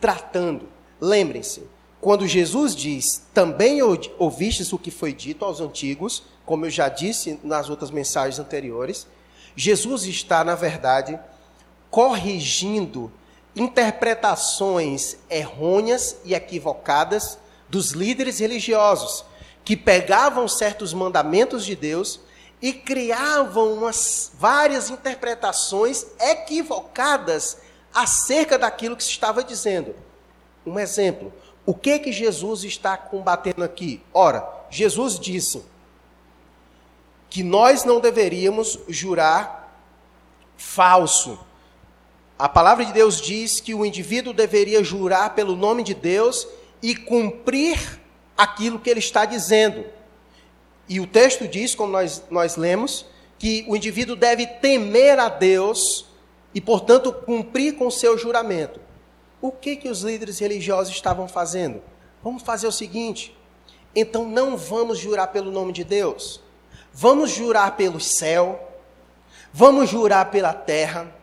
tratando? 0.00 0.68
Lembrem-se, 1.00 1.62
quando 2.00 2.26
Jesus 2.26 2.74
diz, 2.74 3.22
também 3.34 3.80
ouvistes 4.18 4.72
o 4.72 4.78
que 4.78 4.90
foi 4.90 5.12
dito 5.12 5.44
aos 5.44 5.60
antigos, 5.60 6.22
como 6.44 6.66
eu 6.66 6.70
já 6.70 6.88
disse 6.88 7.38
nas 7.42 7.68
outras 7.68 7.90
mensagens 7.90 8.38
anteriores, 8.38 9.06
Jesus 9.54 10.04
está, 10.04 10.44
na 10.44 10.54
verdade, 10.54 11.18
corrigindo 11.90 13.12
interpretações 13.54 15.16
errôneas 15.28 16.16
e 16.24 16.34
equivocadas 16.34 17.38
dos 17.68 17.90
líderes 17.90 18.38
religiosos, 18.38 19.24
que 19.64 19.76
pegavam 19.76 20.46
certos 20.48 20.94
mandamentos 20.94 21.64
de 21.64 21.74
Deus 21.74 22.20
e 22.60 22.72
criavam 22.72 23.74
umas 23.74 24.32
várias 24.38 24.90
interpretações 24.90 26.06
equivocadas 26.20 27.58
acerca 27.94 28.58
daquilo 28.58 28.96
que 28.96 29.04
se 29.04 29.10
estava 29.10 29.42
dizendo. 29.44 29.94
Um 30.66 30.78
exemplo, 30.78 31.32
o 31.64 31.74
que 31.74 31.98
que 31.98 32.12
Jesus 32.12 32.64
está 32.64 32.96
combatendo 32.96 33.62
aqui? 33.62 34.02
Ora, 34.12 34.46
Jesus 34.70 35.18
disse 35.18 35.62
que 37.30 37.42
nós 37.42 37.84
não 37.84 38.00
deveríamos 38.00 38.78
jurar 38.88 39.76
falso. 40.56 41.38
A 42.38 42.48
palavra 42.48 42.84
de 42.84 42.92
Deus 42.92 43.20
diz 43.20 43.60
que 43.60 43.74
o 43.74 43.84
indivíduo 43.84 44.32
deveria 44.32 44.82
jurar 44.82 45.34
pelo 45.34 45.56
nome 45.56 45.82
de 45.82 45.94
Deus 45.94 46.46
e 46.82 46.94
cumprir 46.94 48.00
aquilo 48.36 48.78
que 48.78 48.88
ele 48.88 49.00
está 49.00 49.24
dizendo. 49.24 49.84
E 50.88 51.00
o 51.00 51.06
texto 51.06 51.46
diz, 51.46 51.74
como 51.74 51.92
nós, 51.92 52.22
nós 52.30 52.56
lemos, 52.56 53.04
que 53.38 53.64
o 53.68 53.76
indivíduo 53.76 54.16
deve 54.16 54.46
temer 54.46 55.18
a 55.18 55.28
Deus 55.28 56.06
e, 56.54 56.60
portanto, 56.60 57.12
cumprir 57.12 57.76
com 57.76 57.86
o 57.86 57.92
seu 57.92 58.16
juramento. 58.16 58.80
O 59.40 59.52
que, 59.52 59.76
que 59.76 59.88
os 59.88 60.02
líderes 60.02 60.38
religiosos 60.38 60.94
estavam 60.94 61.28
fazendo? 61.28 61.82
Vamos 62.22 62.42
fazer 62.42 62.66
o 62.66 62.72
seguinte: 62.72 63.36
então 63.94 64.24
não 64.24 64.56
vamos 64.56 64.98
jurar 64.98 65.28
pelo 65.28 65.52
nome 65.52 65.72
de 65.72 65.84
Deus, 65.84 66.40
vamos 66.92 67.30
jurar 67.30 67.76
pelo 67.76 68.00
céu, 68.00 68.60
vamos 69.52 69.88
jurar 69.88 70.30
pela 70.30 70.52
terra, 70.52 71.14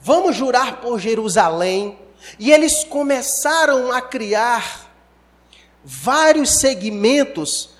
vamos 0.00 0.36
jurar 0.36 0.80
por 0.80 1.00
Jerusalém. 1.00 1.98
E 2.38 2.50
eles 2.50 2.82
começaram 2.84 3.92
a 3.92 4.00
criar 4.00 4.90
vários 5.84 6.58
segmentos 6.58 7.75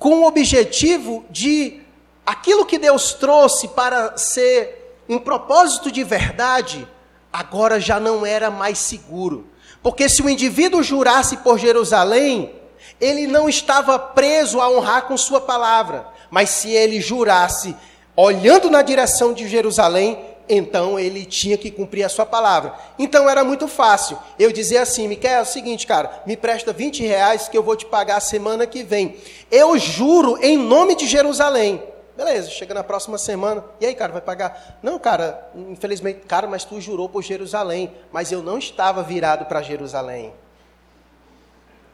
com 0.00 0.22
o 0.22 0.26
objetivo 0.26 1.26
de 1.28 1.82
aquilo 2.24 2.64
que 2.64 2.78
Deus 2.78 3.12
trouxe 3.12 3.68
para 3.68 4.16
ser 4.16 4.96
um 5.06 5.18
propósito 5.18 5.92
de 5.92 6.02
verdade, 6.02 6.88
agora 7.30 7.78
já 7.78 8.00
não 8.00 8.24
era 8.24 8.50
mais 8.50 8.78
seguro. 8.78 9.46
Porque 9.82 10.08
se 10.08 10.22
o 10.22 10.30
indivíduo 10.30 10.82
jurasse 10.82 11.36
por 11.36 11.58
Jerusalém, 11.58 12.50
ele 12.98 13.26
não 13.26 13.46
estava 13.46 13.98
preso 13.98 14.58
a 14.58 14.70
honrar 14.70 15.02
com 15.02 15.18
sua 15.18 15.40
palavra. 15.40 16.06
Mas 16.30 16.48
se 16.48 16.70
ele 16.70 16.98
jurasse 16.98 17.76
olhando 18.16 18.70
na 18.70 18.80
direção 18.80 19.34
de 19.34 19.46
Jerusalém, 19.46 20.18
então 20.52 20.98
ele 20.98 21.24
tinha 21.24 21.56
que 21.56 21.70
cumprir 21.70 22.02
a 22.02 22.08
sua 22.08 22.26
palavra. 22.26 22.74
Então 22.98 23.30
era 23.30 23.44
muito 23.44 23.68
fácil. 23.68 24.18
Eu 24.36 24.50
dizer 24.50 24.78
assim, 24.78 25.06
Miquel, 25.06 25.38
é 25.38 25.40
o 25.40 25.46
seguinte, 25.46 25.86
cara, 25.86 26.22
me 26.26 26.36
presta 26.36 26.72
20 26.72 27.06
reais 27.06 27.48
que 27.48 27.56
eu 27.56 27.62
vou 27.62 27.76
te 27.76 27.86
pagar 27.86 28.16
a 28.16 28.20
semana 28.20 28.66
que 28.66 28.82
vem. 28.82 29.16
Eu 29.50 29.78
juro 29.78 30.36
em 30.42 30.56
nome 30.56 30.96
de 30.96 31.06
Jerusalém. 31.06 31.80
Beleza, 32.16 32.50
chega 32.50 32.74
na 32.74 32.82
próxima 32.82 33.16
semana. 33.16 33.64
E 33.80 33.86
aí, 33.86 33.94
cara, 33.94 34.12
vai 34.12 34.20
pagar? 34.20 34.78
Não, 34.82 34.98
cara, 34.98 35.48
infelizmente, 35.54 36.22
cara, 36.26 36.48
mas 36.48 36.64
tu 36.64 36.80
jurou 36.80 37.08
por 37.08 37.22
Jerusalém. 37.22 37.94
Mas 38.12 38.32
eu 38.32 38.42
não 38.42 38.58
estava 38.58 39.02
virado 39.04 39.46
para 39.46 39.62
Jerusalém. 39.62 40.32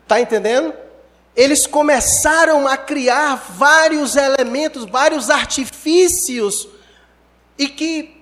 Tá 0.08 0.18
entendendo? 0.18 0.72
Eles 1.36 1.66
começaram 1.66 2.66
a 2.66 2.78
criar 2.78 3.34
vários 3.36 4.16
elementos, 4.16 4.86
vários 4.86 5.28
artifícios, 5.28 6.66
e 7.58 7.68
que 7.68 8.15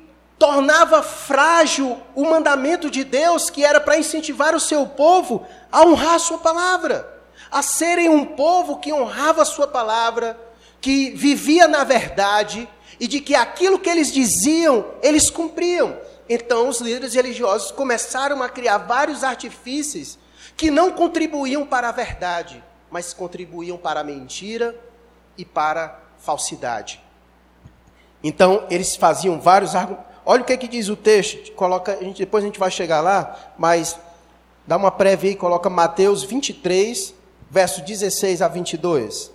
tornava 0.44 1.02
frágil 1.02 1.98
o 2.14 2.22
mandamento 2.22 2.90
de 2.90 3.02
Deus, 3.02 3.48
que 3.48 3.64
era 3.64 3.80
para 3.80 3.96
incentivar 3.96 4.54
o 4.54 4.60
seu 4.60 4.86
povo 4.86 5.46
a 5.72 5.80
honrar 5.80 6.16
a 6.16 6.18
sua 6.18 6.36
palavra, 6.36 7.08
a 7.50 7.62
serem 7.62 8.10
um 8.10 8.26
povo 8.26 8.78
que 8.78 8.92
honrava 8.92 9.40
a 9.40 9.46
sua 9.46 9.66
palavra, 9.66 10.38
que 10.82 11.12
vivia 11.12 11.66
na 11.66 11.82
verdade 11.82 12.68
e 13.00 13.06
de 13.06 13.22
que 13.22 13.34
aquilo 13.34 13.78
que 13.78 13.88
eles 13.88 14.12
diziam, 14.12 14.84
eles 15.02 15.30
cumpriam. 15.30 15.96
Então 16.28 16.68
os 16.68 16.78
líderes 16.78 17.14
religiosos 17.14 17.70
começaram 17.70 18.42
a 18.42 18.48
criar 18.50 18.76
vários 18.76 19.24
artifícios 19.24 20.18
que 20.58 20.70
não 20.70 20.92
contribuíam 20.92 21.64
para 21.64 21.88
a 21.88 21.92
verdade, 21.92 22.62
mas 22.90 23.14
contribuíam 23.14 23.78
para 23.78 24.00
a 24.00 24.04
mentira 24.04 24.78
e 25.38 25.44
para 25.44 25.86
a 25.86 26.22
falsidade. 26.22 27.02
Então 28.22 28.66
eles 28.68 28.94
faziam 28.94 29.40
vários 29.40 29.74
argumentos 29.74 30.12
Olha 30.26 30.42
o 30.42 30.44
que, 30.44 30.52
é 30.52 30.56
que 30.56 30.68
diz 30.68 30.88
o 30.88 30.96
texto. 30.96 31.52
Coloca, 31.52 31.92
a 31.92 32.02
gente, 32.02 32.18
depois 32.18 32.42
a 32.42 32.46
gente 32.46 32.58
vai 32.58 32.70
chegar 32.70 33.00
lá, 33.00 33.54
mas 33.58 33.98
dá 34.66 34.76
uma 34.76 34.90
prévia 34.90 35.30
aí, 35.30 35.36
coloca 35.36 35.68
Mateus 35.68 36.22
23, 36.22 37.14
verso 37.50 37.82
16 37.82 38.40
a 38.40 38.48
22. 38.48 39.30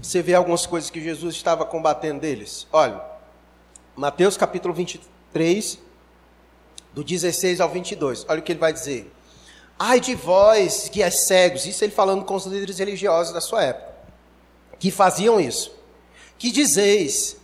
Você 0.00 0.22
vê 0.22 0.34
algumas 0.34 0.64
coisas 0.64 0.88
que 0.88 1.00
Jesus 1.00 1.34
estava 1.34 1.64
combatendo 1.66 2.20
deles. 2.20 2.66
Olha, 2.72 3.02
Mateus 3.96 4.36
capítulo 4.36 4.72
23, 4.72 5.78
do 6.94 7.02
16 7.02 7.60
ao 7.60 7.68
22. 7.68 8.24
Olha 8.28 8.38
o 8.38 8.42
que 8.42 8.52
ele 8.52 8.60
vai 8.60 8.72
dizer. 8.72 9.12
Ai 9.76 9.98
de 9.98 10.14
vós 10.14 10.88
que 10.88 11.02
é 11.02 11.10
cegos, 11.10 11.66
isso 11.66 11.84
ele 11.84 11.92
falando 11.92 12.24
com 12.24 12.34
os 12.34 12.46
líderes 12.46 12.78
religiosos 12.78 13.32
da 13.32 13.40
sua 13.40 13.62
época, 13.64 13.94
que 14.78 14.90
faziam 14.90 15.40
isso 15.40 15.77
que 16.38 16.50
dizeis: 16.50 17.36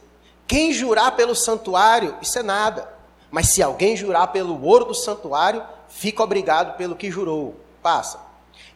quem 0.46 0.72
jurar 0.72 1.16
pelo 1.16 1.34
santuário, 1.34 2.16
isso 2.22 2.38
é 2.38 2.42
nada. 2.42 2.88
Mas 3.30 3.48
se 3.48 3.62
alguém 3.62 3.96
jurar 3.96 4.28
pelo 4.28 4.62
ouro 4.64 4.84
do 4.84 4.94
santuário, 4.94 5.62
fica 5.88 6.22
obrigado 6.22 6.76
pelo 6.76 6.94
que 6.94 7.10
jurou. 7.10 7.56
Passa. 7.82 8.20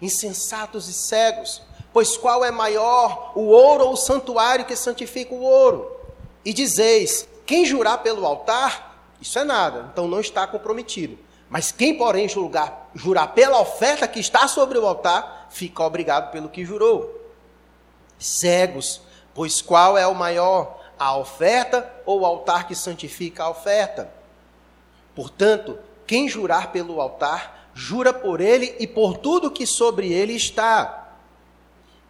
Insensatos 0.03 0.89
e 0.89 0.93
cegos, 0.93 1.63
pois 1.93 2.17
qual 2.17 2.45
é 2.45 2.51
maior, 2.51 3.33
o 3.37 3.47
ouro 3.47 3.87
ou 3.87 3.93
o 3.93 3.97
santuário 3.97 4.65
que 4.65 4.75
santifica 4.75 5.35
o 5.35 5.43
ouro? 5.43 5.97
E 6.45 6.53
dizeis: 6.53 7.29
quem 7.47 7.65
jurar 7.65 7.99
pelo 7.99 8.27
altar, 8.27 9.15
isso 9.21 9.39
é 9.39 9.45
nada, 9.45 9.89
então 9.93 10.09
não 10.09 10.21
está 10.21 10.47
comprometido. 10.47 11.19
Mas 11.49 11.73
quem, 11.73 11.97
porém, 11.97 12.29
julgar, 12.29 12.91
jurar 12.95 13.29
pela 13.29 13.61
oferta 13.61 14.07
que 14.07 14.21
está 14.21 14.47
sobre 14.47 14.79
o 14.79 14.87
altar, 14.87 15.49
fica 15.51 15.83
obrigado 15.83 16.31
pelo 16.31 16.49
que 16.49 16.65
jurou. 16.65 17.15
Cegos, 18.19 19.01
Pois 19.39 19.63
qual 19.63 19.97
é 19.97 20.05
o 20.05 20.17
maior, 20.17 20.81
a 20.99 21.17
oferta 21.17 21.89
ou 22.05 22.23
o 22.23 22.27
altar 22.27 22.67
que 22.67 22.75
santifica 22.75 23.45
a 23.45 23.51
oferta? 23.51 24.13
Portanto, 25.15 25.79
quem 26.05 26.29
jurar 26.29 26.73
pelo 26.73 27.01
altar, 27.01 27.71
jura 27.73 28.13
por 28.13 28.41
ele 28.41 28.75
e 28.81 28.87
por 28.89 29.17
tudo 29.17 29.53
que 29.53 29.65
sobre 29.65 30.13
ele 30.13 30.33
está. 30.33 31.15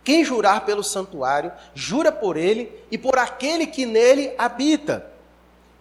Quem 0.02 0.24
jurar 0.24 0.64
pelo 0.64 0.82
santuário, 0.82 1.52
jura 1.74 2.10
por 2.10 2.38
ele 2.38 2.72
e 2.90 2.96
por 2.96 3.18
aquele 3.18 3.66
que 3.66 3.84
nele 3.84 4.32
habita. 4.38 5.12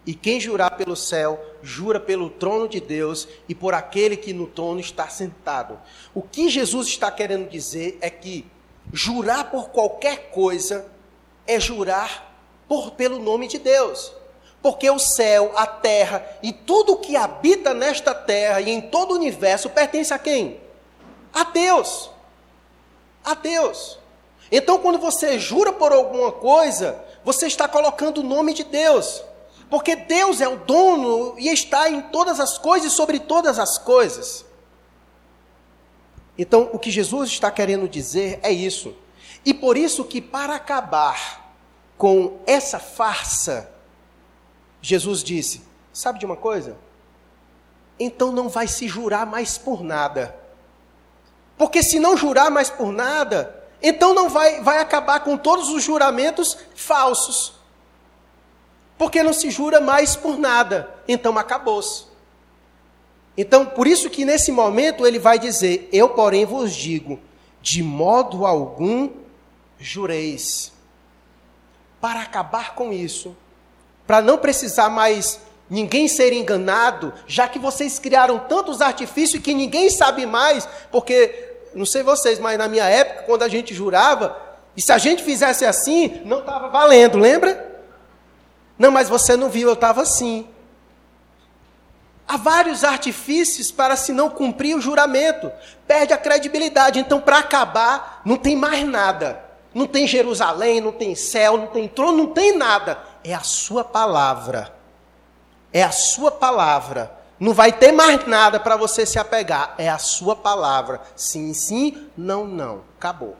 E 0.04 0.12
quem 0.12 0.38
jurar 0.38 0.76
pelo 0.76 0.94
céu, 0.94 1.42
jura 1.62 1.98
pelo 1.98 2.28
trono 2.28 2.68
de 2.68 2.78
Deus 2.78 3.26
e 3.48 3.54
por 3.54 3.72
aquele 3.72 4.18
que 4.18 4.34
no 4.34 4.48
trono 4.48 4.80
está 4.80 5.08
sentado. 5.08 5.80
O 6.14 6.20
que 6.20 6.50
Jesus 6.50 6.88
está 6.88 7.10
querendo 7.10 7.48
dizer 7.48 7.96
é 8.02 8.10
que 8.10 8.44
jurar 8.92 9.50
por 9.50 9.70
qualquer 9.70 10.30
coisa 10.30 10.97
é 11.48 11.58
jurar 11.58 12.32
por, 12.68 12.92
pelo 12.92 13.18
nome 13.18 13.48
de 13.48 13.58
Deus. 13.58 14.12
Porque 14.60 14.88
o 14.90 14.98
céu, 14.98 15.52
a 15.56 15.66
terra 15.66 16.24
e 16.42 16.52
tudo 16.52 16.98
que 16.98 17.16
habita 17.16 17.72
nesta 17.72 18.14
terra 18.14 18.60
e 18.60 18.70
em 18.70 18.80
todo 18.80 19.12
o 19.12 19.16
universo 19.16 19.70
pertence 19.70 20.12
a 20.12 20.18
quem? 20.18 20.60
A 21.32 21.44
Deus. 21.44 22.10
A 23.24 23.34
Deus. 23.34 23.98
Então, 24.52 24.78
quando 24.78 24.98
você 24.98 25.38
jura 25.38 25.72
por 25.72 25.92
alguma 25.92 26.32
coisa, 26.32 27.02
você 27.24 27.46
está 27.46 27.66
colocando 27.66 28.18
o 28.18 28.24
nome 28.24 28.52
de 28.52 28.64
Deus. 28.64 29.22
Porque 29.70 29.94
Deus 29.94 30.40
é 30.40 30.48
o 30.48 30.56
dono 30.56 31.34
e 31.38 31.48
está 31.48 31.90
em 31.90 32.00
todas 32.00 32.40
as 32.40 32.56
coisas 32.58 32.92
e 32.92 32.94
sobre 32.94 33.18
todas 33.20 33.58
as 33.58 33.78
coisas. 33.78 34.44
Então, 36.36 36.70
o 36.72 36.78
que 36.78 36.90
Jesus 36.90 37.30
está 37.30 37.50
querendo 37.50 37.88
dizer 37.88 38.40
é 38.42 38.50
isso. 38.50 38.94
E 39.44 39.54
por 39.54 39.76
isso 39.76 40.04
que 40.04 40.20
para 40.20 40.54
acabar 40.54 41.52
com 41.96 42.38
essa 42.46 42.78
farsa, 42.78 43.70
Jesus 44.80 45.22
disse: 45.22 45.62
Sabe 45.92 46.18
de 46.18 46.26
uma 46.26 46.36
coisa? 46.36 46.76
Então 47.98 48.30
não 48.30 48.48
vai 48.48 48.68
se 48.68 48.86
jurar 48.86 49.26
mais 49.26 49.58
por 49.58 49.82
nada. 49.82 50.34
Porque 51.56 51.82
se 51.82 51.98
não 51.98 52.16
jurar 52.16 52.50
mais 52.50 52.70
por 52.70 52.92
nada, 52.92 53.64
então 53.82 54.14
não 54.14 54.28
vai, 54.28 54.62
vai 54.62 54.78
acabar 54.78 55.20
com 55.20 55.36
todos 55.36 55.68
os 55.70 55.82
juramentos 55.82 56.56
falsos. 56.74 57.54
Porque 58.96 59.22
não 59.22 59.32
se 59.32 59.50
jura 59.50 59.80
mais 59.80 60.14
por 60.16 60.38
nada, 60.38 60.92
então 61.06 61.36
acabou-se. 61.36 62.06
Então, 63.36 63.64
por 63.64 63.86
isso 63.86 64.10
que 64.10 64.24
nesse 64.24 64.50
momento 64.50 65.06
ele 65.06 65.18
vai 65.18 65.38
dizer: 65.38 65.88
Eu, 65.92 66.08
porém, 66.08 66.44
vos 66.44 66.74
digo, 66.74 67.20
de 67.62 67.82
modo 67.82 68.44
algum 68.44 69.10
jureis. 69.78 70.72
Para 72.00 72.22
acabar 72.22 72.74
com 72.74 72.92
isso, 72.92 73.36
para 74.06 74.22
não 74.22 74.38
precisar 74.38 74.88
mais 74.88 75.40
ninguém 75.68 76.08
ser 76.08 76.32
enganado, 76.32 77.12
já 77.26 77.46
que 77.46 77.58
vocês 77.58 77.98
criaram 77.98 78.38
tantos 78.38 78.80
artifícios 78.80 79.42
que 79.42 79.52
ninguém 79.52 79.90
sabe 79.90 80.24
mais, 80.24 80.66
porque, 80.90 81.56
não 81.74 81.84
sei 81.84 82.02
vocês, 82.02 82.38
mas 82.38 82.56
na 82.56 82.68
minha 82.68 82.84
época, 82.84 83.24
quando 83.24 83.42
a 83.42 83.48
gente 83.48 83.74
jurava, 83.74 84.36
e 84.76 84.80
se 84.80 84.92
a 84.92 84.98
gente 84.98 85.22
fizesse 85.22 85.66
assim, 85.66 86.22
não 86.24 86.40
estava 86.40 86.68
valendo, 86.68 87.18
lembra? 87.18 87.82
Não, 88.78 88.90
mas 88.90 89.08
você 89.08 89.36
não 89.36 89.50
viu, 89.50 89.68
eu 89.68 89.74
estava 89.74 90.02
assim. 90.02 90.48
Há 92.28 92.36
vários 92.36 92.84
artifícios 92.84 93.72
para 93.72 93.96
se 93.96 94.12
não 94.12 94.30
cumprir 94.30 94.76
o 94.76 94.80
juramento. 94.80 95.50
Perde 95.86 96.12
a 96.12 96.18
credibilidade. 96.18 97.00
Então, 97.00 97.20
para 97.20 97.38
acabar, 97.38 98.20
não 98.24 98.36
tem 98.36 98.54
mais 98.54 98.86
nada. 98.86 99.47
Não 99.74 99.86
tem 99.86 100.06
Jerusalém, 100.06 100.80
não 100.80 100.92
tem 100.92 101.14
céu, 101.14 101.56
não 101.56 101.66
tem 101.66 101.86
trono, 101.86 102.18
não 102.18 102.26
tem 102.32 102.56
nada. 102.56 102.98
É 103.22 103.34
a 103.34 103.40
sua 103.40 103.84
palavra. 103.84 104.74
É 105.72 105.82
a 105.82 105.90
sua 105.90 106.30
palavra. 106.30 107.18
Não 107.38 107.52
vai 107.52 107.72
ter 107.72 107.92
mais 107.92 108.26
nada 108.26 108.58
para 108.58 108.76
você 108.76 109.06
se 109.06 109.18
apegar. 109.18 109.74
É 109.78 109.88
a 109.88 109.98
sua 109.98 110.34
palavra. 110.34 111.00
Sim, 111.14 111.52
sim, 111.54 112.08
não, 112.16 112.46
não. 112.46 112.82
Acabou. 112.96 113.36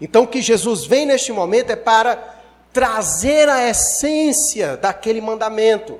Então 0.00 0.24
o 0.24 0.26
que 0.26 0.42
Jesus 0.42 0.84
vem 0.84 1.06
neste 1.06 1.32
momento 1.32 1.70
é 1.70 1.76
para 1.76 2.36
trazer 2.72 3.48
a 3.48 3.68
essência 3.68 4.76
daquele 4.76 5.20
mandamento. 5.20 5.98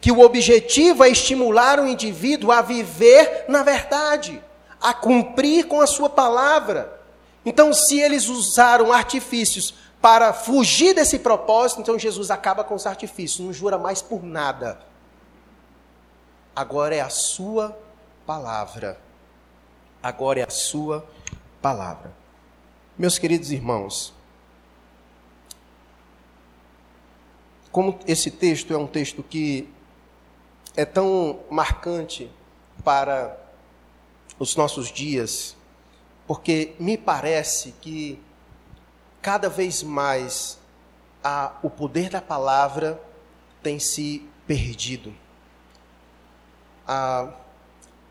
Que 0.00 0.12
o 0.12 0.20
objetivo 0.20 1.04
é 1.04 1.08
estimular 1.08 1.78
o 1.78 1.86
indivíduo 1.86 2.52
a 2.52 2.62
viver 2.62 3.44
na 3.48 3.62
verdade, 3.62 4.42
a 4.80 4.92
cumprir 4.92 5.66
com 5.66 5.80
a 5.80 5.86
sua 5.86 6.08
palavra. 6.08 6.99
Então, 7.44 7.72
se 7.72 7.98
eles 7.98 8.28
usaram 8.28 8.92
artifícios 8.92 9.74
para 10.00 10.32
fugir 10.32 10.94
desse 10.94 11.18
propósito, 11.18 11.80
então 11.80 11.98
Jesus 11.98 12.30
acaba 12.30 12.64
com 12.64 12.74
os 12.74 12.86
artifícios, 12.86 13.44
não 13.44 13.52
jura 13.52 13.78
mais 13.78 14.02
por 14.02 14.22
nada 14.22 14.90
agora 16.54 16.94
é 16.94 17.00
a 17.00 17.08
sua 17.08 17.76
palavra. 18.26 19.00
Agora 20.02 20.40
é 20.40 20.44
a 20.44 20.50
sua 20.50 21.08
palavra. 21.60 22.12
Meus 22.98 23.18
queridos 23.18 23.50
irmãos, 23.50 24.12
como 27.72 27.98
esse 28.06 28.30
texto 28.30 28.74
é 28.74 28.78
um 28.78 28.86
texto 28.86 29.22
que 29.22 29.72
é 30.76 30.84
tão 30.84 31.40
marcante 31.50 32.30
para 32.84 33.38
os 34.38 34.56
nossos 34.56 34.88
dias, 34.88 35.56
porque 36.30 36.76
me 36.78 36.96
parece 36.96 37.74
que 37.80 38.16
cada 39.20 39.48
vez 39.48 39.82
mais 39.82 40.60
a, 41.24 41.56
o 41.60 41.68
poder 41.68 42.08
da 42.08 42.20
palavra 42.20 43.02
tem 43.64 43.80
se 43.80 44.24
perdido. 44.46 45.12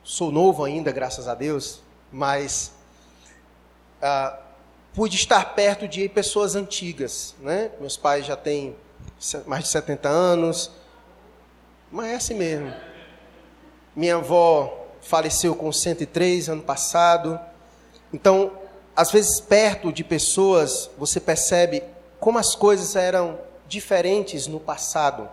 Sou 0.03 0.33
novo 0.33 0.65
ainda, 0.65 0.91
graças 0.91 1.29
a 1.29 1.33
Deus, 1.33 1.81
mas 2.11 2.73
pude 4.93 5.15
estar 5.15 5.55
perto 5.55 5.87
de 5.87 6.09
pessoas 6.09 6.55
antigas. 6.55 7.33
Né? 7.39 7.71
Meus 7.79 7.95
pais 7.95 8.25
já 8.25 8.35
têm 8.35 8.75
mais 9.47 9.63
de 9.63 9.69
70 9.69 10.09
anos, 10.09 10.69
mas 11.89 12.07
é 12.07 12.15
assim 12.15 12.33
mesmo. 12.33 12.73
Minha 13.95 14.17
avó 14.17 14.89
faleceu 14.99 15.55
com 15.55 15.71
103 15.71 16.49
ano 16.49 16.63
passado. 16.63 17.47
Então, 18.13 18.51
às 18.95 19.11
vezes, 19.11 19.39
perto 19.39 19.93
de 19.93 20.03
pessoas, 20.03 20.89
você 20.97 21.19
percebe 21.19 21.83
como 22.19 22.37
as 22.37 22.55
coisas 22.55 22.95
eram 22.95 23.39
diferentes 23.67 24.47
no 24.47 24.59
passado. 24.59 25.29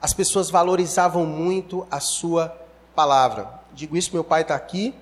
As 0.00 0.12
pessoas 0.12 0.50
valorizavam 0.50 1.24
muito 1.24 1.86
a 1.90 2.00
sua 2.00 2.54
palavra. 2.94 3.48
Digo 3.72 3.96
isso, 3.96 4.10
meu 4.12 4.24
pai 4.24 4.42
está 4.42 4.54
aqui. 4.54 4.94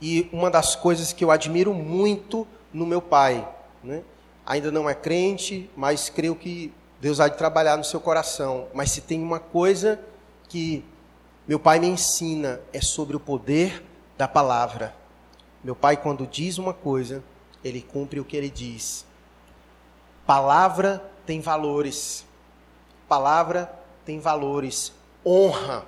E 0.00 0.28
uma 0.32 0.50
das 0.50 0.74
coisas 0.74 1.12
que 1.12 1.22
eu 1.22 1.30
admiro 1.30 1.74
muito 1.74 2.46
no 2.72 2.86
meu 2.86 3.02
pai, 3.02 3.46
né? 3.82 4.02
ainda 4.46 4.72
não 4.72 4.88
é 4.88 4.94
crente, 4.94 5.68
mas 5.76 6.08
creio 6.08 6.34
que 6.34 6.72
Deus 7.00 7.20
há 7.20 7.28
de 7.28 7.36
trabalhar 7.36 7.76
no 7.76 7.84
seu 7.84 8.00
coração. 8.00 8.68
Mas 8.72 8.90
se 8.90 9.00
tem 9.00 9.22
uma 9.22 9.38
coisa 9.38 10.00
que 10.48 10.84
meu 11.46 11.58
pai 11.58 11.78
me 11.78 11.88
ensina 11.88 12.60
é 12.72 12.80
sobre 12.80 13.16
o 13.16 13.20
poder 13.20 13.84
da 14.16 14.26
palavra. 14.26 14.94
Meu 15.62 15.76
pai, 15.76 15.96
quando 15.96 16.26
diz 16.26 16.58
uma 16.58 16.72
coisa, 16.72 17.22
ele 17.62 17.82
cumpre 17.82 18.20
o 18.20 18.24
que 18.24 18.36
ele 18.36 18.50
diz. 18.50 19.04
Palavra 20.26 21.04
tem 21.26 21.40
valores. 21.40 22.24
Palavra 23.08 23.70
tem 24.04 24.18
valores. 24.18 24.92
Honra 25.24 25.86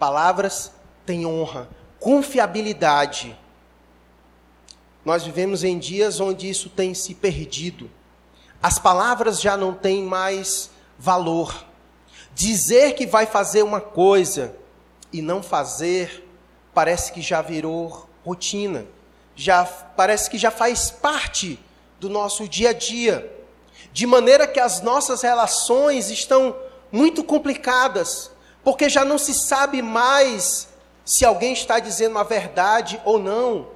Palavras 0.00 0.72
têm 1.04 1.26
honra, 1.26 1.68
confiabilidade. 1.98 3.38
Nós 5.04 5.24
vivemos 5.24 5.62
em 5.62 5.78
dias 5.78 6.20
onde 6.20 6.48
isso 6.48 6.70
tem 6.70 6.94
se 6.94 7.14
perdido. 7.14 7.90
As 8.62 8.78
palavras 8.78 9.42
já 9.42 9.58
não 9.58 9.74
têm 9.74 10.02
mais 10.02 10.70
valor. 10.98 11.66
Dizer 12.34 12.94
que 12.94 13.06
vai 13.06 13.26
fazer 13.26 13.62
uma 13.62 13.78
coisa 13.78 14.56
e 15.12 15.20
não 15.20 15.42
fazer 15.42 16.26
parece 16.72 17.12
que 17.12 17.20
já 17.20 17.42
virou 17.42 18.08
rotina. 18.24 18.86
Já 19.34 19.64
parece 19.64 20.28
que 20.28 20.38
já 20.38 20.50
faz 20.50 20.90
parte 20.90 21.58
do 21.98 22.08
nosso 22.08 22.48
dia 22.48 22.70
a 22.70 22.72
dia. 22.72 23.30
De 23.92 24.06
maneira 24.06 24.46
que 24.46 24.60
as 24.60 24.80
nossas 24.82 25.22
relações 25.22 26.10
estão 26.10 26.54
muito 26.92 27.24
complicadas, 27.24 28.30
porque 28.62 28.88
já 28.88 29.04
não 29.04 29.18
se 29.18 29.34
sabe 29.34 29.82
mais 29.82 30.68
se 31.04 31.24
alguém 31.24 31.52
está 31.52 31.78
dizendo 31.78 32.18
a 32.18 32.22
verdade 32.22 33.00
ou 33.04 33.18
não. 33.18 33.68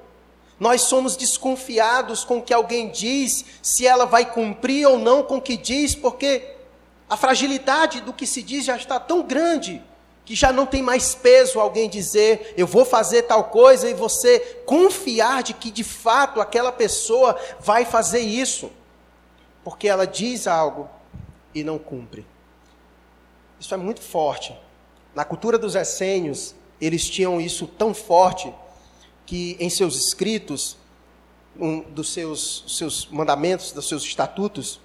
Nós 0.59 0.83
somos 0.83 1.17
desconfiados 1.17 2.25
com 2.25 2.39
o 2.39 2.43
que 2.43 2.55
alguém 2.55 2.91
diz, 2.91 3.45
se 3.61 3.87
ela 3.87 4.05
vai 4.05 4.31
cumprir 4.31 4.87
ou 4.87 4.99
não 4.99 5.23
com 5.23 5.37
o 5.37 5.43
que 5.43 5.57
diz, 5.57 5.95
porque 5.95 6.55
a 7.09 7.17
fragilidade 7.17 8.01
do 8.01 8.13
que 8.13 8.27
se 8.27 8.43
diz 8.43 8.65
já 8.65 8.77
está 8.77 9.01
tão 9.01 9.23
grande 9.23 9.83
que 10.25 10.35
já 10.35 10.53
não 10.53 10.65
tem 10.65 10.83
mais 10.83 11.15
peso 11.15 11.61
alguém 11.61 11.89
dizer 11.89 12.55
eu 12.57 12.67
vou 12.67 12.85
fazer 12.85 13.23
tal 13.23 13.45
coisa 13.45 13.89
e 13.89 13.95
você 13.95 14.41
confiar 14.65 15.43
de 15.43 15.53
que 15.53 15.71
de 15.71 15.85
fato 15.85 16.41
aquela 16.41 16.73
pessoa 16.73 17.39
vai 17.61 17.85
fazer 17.85 18.21
isso, 18.21 18.71
porque 19.63 19.87
ela 19.87 20.07
diz 20.07 20.47
algo 20.47 20.89
e 21.55 21.63
não 21.63 21.79
cumpre. 21.79 22.27
Isso 23.61 23.73
é 23.75 23.77
muito 23.77 24.01
forte. 24.01 24.57
Na 25.15 25.25
cultura 25.25 25.57
dos 25.57 25.75
essênios, 25.75 26.55
eles 26.81 27.09
tinham 27.09 27.41
isso 27.41 27.67
tão 27.67 27.95
forte 27.95 28.53
que 29.25 29.57
em 29.61 29.71
seus 29.71 29.97
escritos, 29.97 30.77
um 31.59 31.81
dos 31.81 32.13
seus, 32.13 32.65
seus 32.67 33.07
mandamentos, 33.07 33.73
dos 33.73 33.89
seus 33.89 34.03
estatutos, 34.03 34.81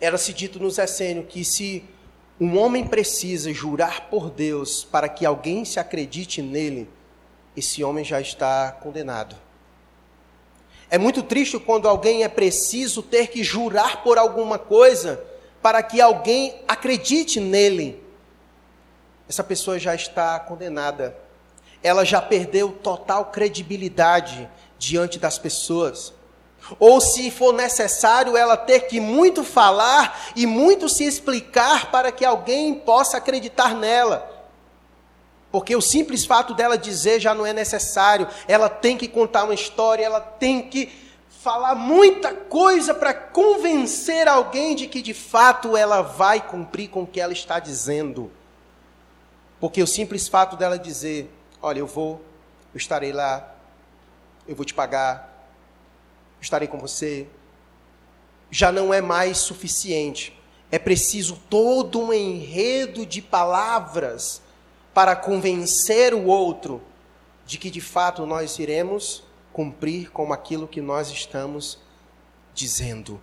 era-se 0.00 0.32
dito 0.32 0.58
nos 0.58 0.78
essênios 0.78 1.26
que 1.28 1.44
se 1.44 1.84
um 2.40 2.58
homem 2.58 2.86
precisa 2.86 3.52
jurar 3.52 4.08
por 4.08 4.30
Deus 4.30 4.84
para 4.84 5.08
que 5.08 5.24
alguém 5.24 5.64
se 5.64 5.78
acredite 5.78 6.42
nele, 6.42 6.88
esse 7.56 7.84
homem 7.84 8.04
já 8.04 8.20
está 8.20 8.72
condenado. 8.72 9.36
É 10.90 10.98
muito 10.98 11.22
triste 11.22 11.58
quando 11.58 11.88
alguém 11.88 12.24
é 12.24 12.28
preciso 12.28 13.02
ter 13.02 13.28
que 13.28 13.42
jurar 13.42 14.02
por 14.02 14.18
alguma 14.18 14.58
coisa 14.58 15.24
para 15.62 15.82
que 15.82 16.00
alguém 16.00 16.62
acredite 16.68 17.40
nele 17.40 18.04
essa 19.28 19.42
pessoa 19.42 19.78
já 19.78 19.94
está 19.94 20.38
condenada. 20.38 21.16
Ela 21.82 22.04
já 22.04 22.20
perdeu 22.20 22.72
total 22.72 23.26
credibilidade 23.26 24.48
diante 24.78 25.18
das 25.18 25.38
pessoas. 25.38 26.12
Ou 26.78 27.00
se 27.00 27.30
for 27.30 27.52
necessário 27.52 28.36
ela 28.36 28.56
ter 28.56 28.80
que 28.86 29.00
muito 29.00 29.44
falar 29.44 30.18
e 30.34 30.46
muito 30.46 30.88
se 30.88 31.04
explicar 31.04 31.90
para 31.90 32.10
que 32.10 32.24
alguém 32.24 32.74
possa 32.74 33.18
acreditar 33.18 33.74
nela. 33.74 34.30
Porque 35.52 35.76
o 35.76 35.80
simples 35.80 36.24
fato 36.24 36.54
dela 36.54 36.76
dizer 36.76 37.20
já 37.20 37.34
não 37.34 37.46
é 37.46 37.52
necessário. 37.52 38.26
Ela 38.48 38.68
tem 38.68 38.96
que 38.96 39.06
contar 39.06 39.44
uma 39.44 39.54
história, 39.54 40.04
ela 40.04 40.20
tem 40.20 40.62
que 40.62 40.90
falar 41.44 41.74
muita 41.74 42.34
coisa 42.34 42.94
para 42.94 43.12
convencer 43.12 44.26
alguém 44.26 44.74
de 44.74 44.88
que 44.88 45.02
de 45.02 45.12
fato 45.12 45.76
ela 45.76 46.00
vai 46.00 46.40
cumprir 46.40 46.88
com 46.88 47.02
o 47.02 47.06
que 47.06 47.20
ela 47.20 47.32
está 47.32 47.60
dizendo. 47.60 48.32
Porque 49.60 49.82
o 49.82 49.86
simples 49.86 50.26
fato 50.26 50.56
dela 50.56 50.78
dizer: 50.78 51.30
Olha, 51.60 51.78
eu 51.78 51.86
vou, 51.86 52.20
eu 52.72 52.78
estarei 52.78 53.12
lá, 53.12 53.54
eu 54.48 54.56
vou 54.56 54.64
te 54.64 54.74
pagar, 54.74 55.33
estarei 56.44 56.68
com 56.68 56.78
você, 56.78 57.26
já 58.50 58.70
não 58.70 58.94
é 58.94 59.00
mais 59.00 59.38
suficiente. 59.38 60.38
É 60.70 60.78
preciso 60.78 61.38
todo 61.48 62.00
um 62.00 62.12
enredo 62.12 63.04
de 63.04 63.20
palavras 63.20 64.40
para 64.92 65.16
convencer 65.16 66.14
o 66.14 66.26
outro 66.26 66.80
de 67.44 67.58
que 67.58 67.70
de 67.70 67.80
fato 67.80 68.24
nós 68.24 68.58
iremos 68.58 69.24
cumprir 69.52 70.10
com 70.10 70.32
aquilo 70.32 70.68
que 70.68 70.80
nós 70.80 71.10
estamos 71.10 71.78
dizendo. 72.54 73.20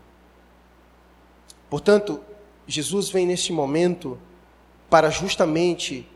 Portanto, 1.70 2.22
Jesus 2.68 3.10
vem 3.10 3.26
neste 3.26 3.52
momento 3.52 4.20
para 4.90 5.10
justamente 5.10 6.08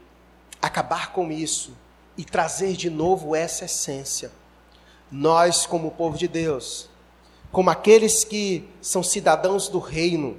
acabar 0.61 1.11
com 1.11 1.31
isso 1.31 1.73
e 2.17 2.23
trazer 2.23 2.73
de 2.73 2.89
novo 2.89 3.35
essa 3.35 3.65
essência. 3.65 4.31
Nós, 5.11 5.65
como 5.65 5.91
povo 5.91 6.17
de 6.17 6.27
Deus, 6.27 6.89
como 7.55 7.69
aqueles 7.69 8.25
que 8.25 8.65
são 8.81 9.01
cidadãos 9.01 9.69
do 9.69 9.79
reino, 9.79 10.37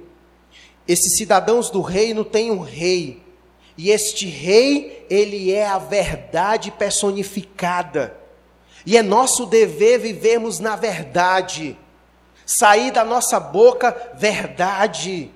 esses 0.87 1.13
cidadãos 1.13 1.71
do 1.71 1.81
reino 1.81 2.23
têm 2.23 2.51
um 2.51 2.59
rei, 2.59 3.23
e 3.75 3.89
este 3.89 4.27
rei, 4.27 5.03
ele 5.09 5.51
é 5.51 5.65
a 5.65 5.79
verdade 5.79 6.69
personificada. 6.69 8.15
E 8.85 8.95
é 8.95 9.01
nosso 9.01 9.47
dever 9.47 9.97
vivermos 9.97 10.59
na 10.59 10.75
verdade, 10.75 11.75
sair 12.45 12.91
da 12.91 13.03
nossa 13.03 13.39
boca 13.39 14.11
verdade. 14.13 15.31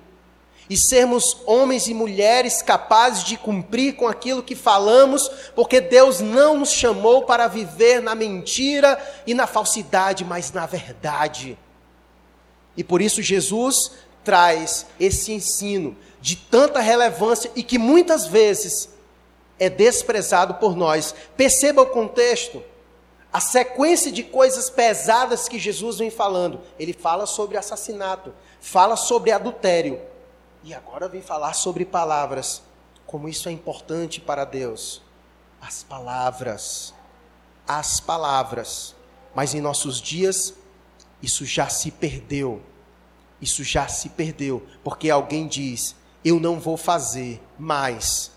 e 0.70 0.76
sermos 0.76 1.36
homens 1.46 1.88
e 1.88 1.94
mulheres 1.94 2.62
capazes 2.62 3.24
de 3.24 3.36
cumprir 3.36 3.96
com 3.96 4.06
aquilo 4.06 4.40
que 4.40 4.54
falamos, 4.54 5.28
porque 5.56 5.80
Deus 5.80 6.20
não 6.20 6.58
nos 6.58 6.70
chamou 6.70 7.22
para 7.22 7.48
viver 7.48 8.00
na 8.00 8.14
mentira 8.14 8.96
e 9.26 9.34
na 9.34 9.48
falsidade, 9.48 10.24
mas 10.24 10.52
na 10.52 10.64
verdade. 10.64 11.58
E 12.76 12.82
por 12.82 13.02
isso 13.02 13.22
Jesus 13.22 13.92
traz 14.24 14.86
esse 14.98 15.32
ensino 15.32 15.96
de 16.20 16.36
tanta 16.36 16.80
relevância 16.80 17.50
e 17.56 17.62
que 17.62 17.78
muitas 17.78 18.26
vezes 18.26 18.88
é 19.58 19.68
desprezado 19.68 20.54
por 20.54 20.76
nós. 20.76 21.14
Perceba 21.36 21.82
o 21.82 21.86
contexto. 21.86 22.62
A 23.32 23.40
sequência 23.40 24.12
de 24.12 24.22
coisas 24.22 24.68
pesadas 24.68 25.48
que 25.48 25.58
Jesus 25.58 25.98
vem 25.98 26.10
falando. 26.10 26.60
Ele 26.78 26.92
fala 26.92 27.26
sobre 27.26 27.56
assassinato, 27.56 28.32
fala 28.60 28.94
sobre 28.94 29.32
adultério. 29.32 30.00
E 30.62 30.74
agora 30.74 31.08
vem 31.08 31.22
falar 31.22 31.54
sobre 31.54 31.84
palavras. 31.84 32.62
Como 33.06 33.28
isso 33.28 33.48
é 33.48 33.52
importante 33.52 34.20
para 34.20 34.44
Deus. 34.44 35.02
As 35.60 35.82
palavras. 35.82 36.94
As 37.66 38.00
palavras. 38.00 38.94
Mas 39.34 39.54
em 39.54 39.60
nossos 39.60 40.00
dias, 40.00 40.54
isso 41.22 41.44
já 41.44 41.68
se 41.68 41.90
perdeu. 41.90 42.60
Isso 43.40 43.62
já 43.62 43.88
se 43.88 44.08
perdeu. 44.08 44.66
Porque 44.82 45.08
alguém 45.10 45.46
diz: 45.46 45.94
Eu 46.24 46.40
não 46.40 46.58
vou 46.58 46.76
fazer 46.76 47.40
mais. 47.58 48.32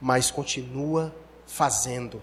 Mas 0.00 0.30
continua 0.30 1.14
fazendo 1.46 2.20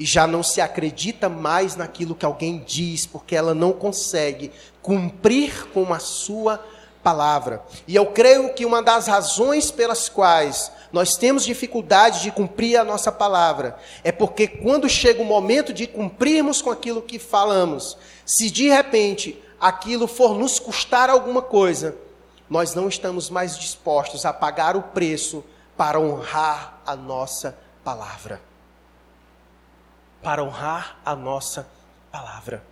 e 0.00 0.06
já 0.06 0.26
não 0.26 0.42
se 0.42 0.62
acredita 0.62 1.28
mais 1.28 1.76
naquilo 1.76 2.14
que 2.14 2.24
alguém 2.24 2.64
diz, 2.66 3.04
porque 3.04 3.36
ela 3.36 3.54
não 3.54 3.70
consegue 3.70 4.50
cumprir 4.80 5.66
com 5.74 5.92
a 5.92 5.98
sua 5.98 6.58
palavra. 7.02 7.62
E 7.86 7.96
eu 7.96 8.06
creio 8.06 8.54
que 8.54 8.64
uma 8.64 8.82
das 8.82 9.06
razões 9.06 9.70
pelas 9.70 10.08
quais 10.08 10.72
nós 10.92 11.16
temos 11.16 11.44
dificuldade 11.44 12.22
de 12.22 12.32
cumprir 12.32 12.76
a 12.76 12.84
nossa 12.84 13.12
palavra 13.12 13.78
é 14.02 14.10
porque 14.10 14.48
quando 14.48 14.88
chega 14.88 15.22
o 15.22 15.24
momento 15.24 15.72
de 15.72 15.86
cumprirmos 15.86 16.60
com 16.60 16.70
aquilo 16.70 17.02
que 17.02 17.18
falamos, 17.18 17.96
se 18.26 18.50
de 18.50 18.68
repente 18.68 19.40
aquilo 19.60 20.06
for 20.06 20.34
nos 20.34 20.58
custar 20.58 21.08
alguma 21.08 21.42
coisa, 21.42 21.96
nós 22.48 22.74
não 22.74 22.88
estamos 22.88 23.30
mais 23.30 23.56
dispostos 23.56 24.26
a 24.26 24.32
pagar 24.32 24.76
o 24.76 24.82
preço 24.82 25.44
para 25.76 26.00
honrar 26.00 26.80
a 26.84 26.96
nossa 26.96 27.56
palavra. 27.84 28.40
Para 30.20 30.42
honrar 30.42 30.98
a 31.04 31.14
nossa 31.14 31.68
palavra. 32.10 32.64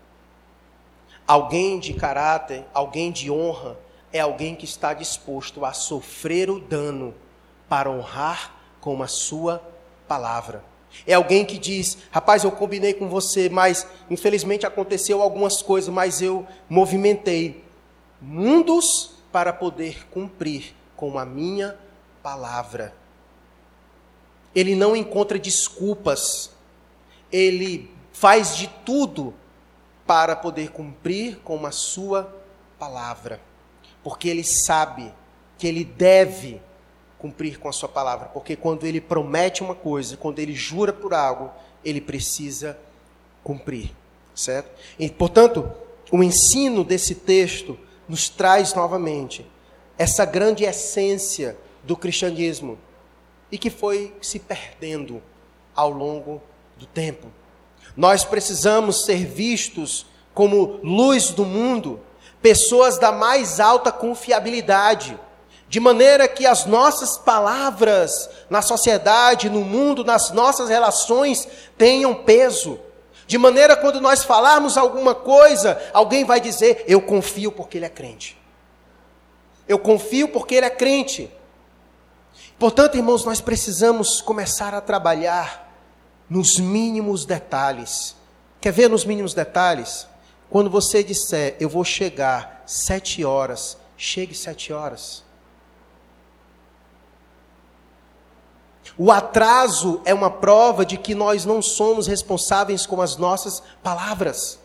Alguém 1.27 1.79
de 1.79 1.95
caráter, 1.95 2.65
alguém 2.75 3.13
de 3.13 3.31
honra, 3.31 3.79
é 4.13 4.19
alguém 4.19 4.57
que 4.57 4.65
está 4.65 4.93
disposto 4.93 5.65
a 5.65 5.73
sofrer 5.73 6.51
o 6.51 6.59
dano 6.59 7.15
para 7.69 7.91
honrar 7.91 8.55
com 8.81 9.03
a 9.03 9.07
sua 9.07 9.63
palavra. 10.07 10.65
É 11.07 11.15
alguém 11.15 11.45
que 11.45 11.59
diz: 11.59 11.99
rapaz, 12.11 12.45
eu 12.45 12.53
combinei 12.53 12.95
com 12.95 13.09
você, 13.09 13.49
mas 13.49 13.87
infelizmente 14.11 14.67
aconteceu 14.67 15.23
algumas 15.23 15.63
coisas, 15.63 15.93
mas 15.93 16.23
eu 16.23 16.47
movimentei 16.69 17.65
mundos 18.21 19.13
para 19.31 19.53
poder 19.53 20.09
cumprir 20.09 20.75
com 20.97 21.19
a 21.19 21.25
minha 21.25 21.79
palavra. 22.23 22.95
Ele 24.55 24.75
não 24.75 24.97
encontra 24.97 25.39
desculpas, 25.39 26.51
ele 27.31 27.91
faz 28.13 28.57
de 28.57 28.67
tudo 28.85 29.35
para 30.07 30.35
poder 30.35 30.71
cumprir 30.71 31.39
com 31.45 31.67
a 31.67 31.71
sua 31.71 32.35
palavra 32.79 33.41
porque 34.03 34.29
ele 34.29 34.45
sabe 34.45 35.13
que 35.59 35.67
ele 35.67 35.85
deve 35.85 36.63
cumprir 37.19 37.59
com 37.59 37.69
a 37.69 37.73
sua 37.73 37.89
palavra, 37.89 38.27
porque 38.27 38.55
quando 38.55 38.87
ele 38.87 39.01
promete 39.01 39.63
uma 39.63 39.75
coisa, 39.75 40.17
quando 40.17 40.39
ele 40.39 40.55
jura 40.55 40.93
por 40.93 41.13
algo, 41.13 41.51
ele 41.85 42.01
precisa 42.01 42.79
cumprir, 43.43 43.91
certo? 44.35 44.71
E 44.99 45.11
portanto, 45.11 45.71
o 46.11 46.23
ensino 46.23 46.85
desse 46.85 47.15
texto 47.15 47.79
nos 48.09 48.29
traz 48.29 48.73
novamente 48.73 49.45
essa 49.99 50.25
grande 50.25 50.65
essência 50.65 51.57
do 51.83 51.97
cristianismo 51.97 52.79
e 53.51 53.59
que 53.59 53.71
foi 53.71 54.15
se 54.21 54.39
perdendo 54.39 55.23
ao 55.75 55.91
longo 55.91 56.41
do 56.77 56.87
tempo. 56.87 57.27
Nós 57.97 58.25
precisamos 58.25 59.05
ser 59.05 59.27
vistos 59.27 60.07
como 60.33 60.79
luz 60.85 61.31
do 61.31 61.45
mundo, 61.45 62.01
pessoas 62.41 62.99
da 62.99 63.11
mais 63.11 63.59
alta 63.59 63.91
confiabilidade, 63.91 65.19
de 65.69 65.81
maneira 65.81 66.27
que 66.27 66.47
as 66.47 66.65
nossas 66.65 67.19
palavras 67.19 68.29
na 68.49 68.63
sociedade, 68.63 69.51
no 69.51 69.61
mundo, 69.61 70.03
nas 70.03 70.31
nossas 70.31 70.69
relações 70.69 71.47
tenham 71.77 72.15
peso. 72.15 72.81
De 73.27 73.37
maneira 73.37 73.77
quando 73.77 74.01
nós 74.01 74.25
falarmos 74.25 74.79
alguma 74.79 75.15
coisa, 75.15 75.81
alguém 75.93 76.25
vai 76.25 76.41
dizer: 76.41 76.85
"Eu 76.89 77.03
confio 77.03 77.53
porque 77.53 77.77
ele 77.77 77.85
é 77.85 77.91
crente". 77.91 78.39
Eu 79.69 79.79
confio 79.79 80.29
porque 80.29 80.55
ele 80.55 80.65
é 80.65 80.71
crente. 80.71 81.31
Portanto, 82.59 82.97
irmãos, 82.97 83.25
nós 83.27 83.41
precisamos 83.41 84.23
começar 84.23 84.73
a 84.73 84.81
trabalhar 84.81 85.71
nos 86.29 86.59
mínimos 86.59 87.27
detalhes. 87.27 88.17
Quer 88.61 88.73
ver 88.73 88.89
nos 88.89 89.05
mínimos 89.05 89.35
detalhes? 89.35 90.07
Quando 90.49 90.71
você 90.71 91.05
disser, 91.05 91.57
eu 91.61 91.69
vou 91.69 91.85
chegar 91.85 92.63
sete 92.67 93.23
horas, 93.23 93.77
chegue 93.99 94.35
sete 94.35 94.73
horas. 94.73 95.28
O 98.99 99.13
atraso 99.13 100.01
é 100.05 100.13
uma 100.13 100.29
prova 100.29 100.85
de 100.85 100.99
que 100.99 101.15
nós 101.15 101.45
não 101.45 101.63
somos 101.63 102.07
responsáveis 102.07 102.85
com 102.85 103.01
as 103.01 103.17
nossas 103.17 103.63
palavras. 103.83 104.59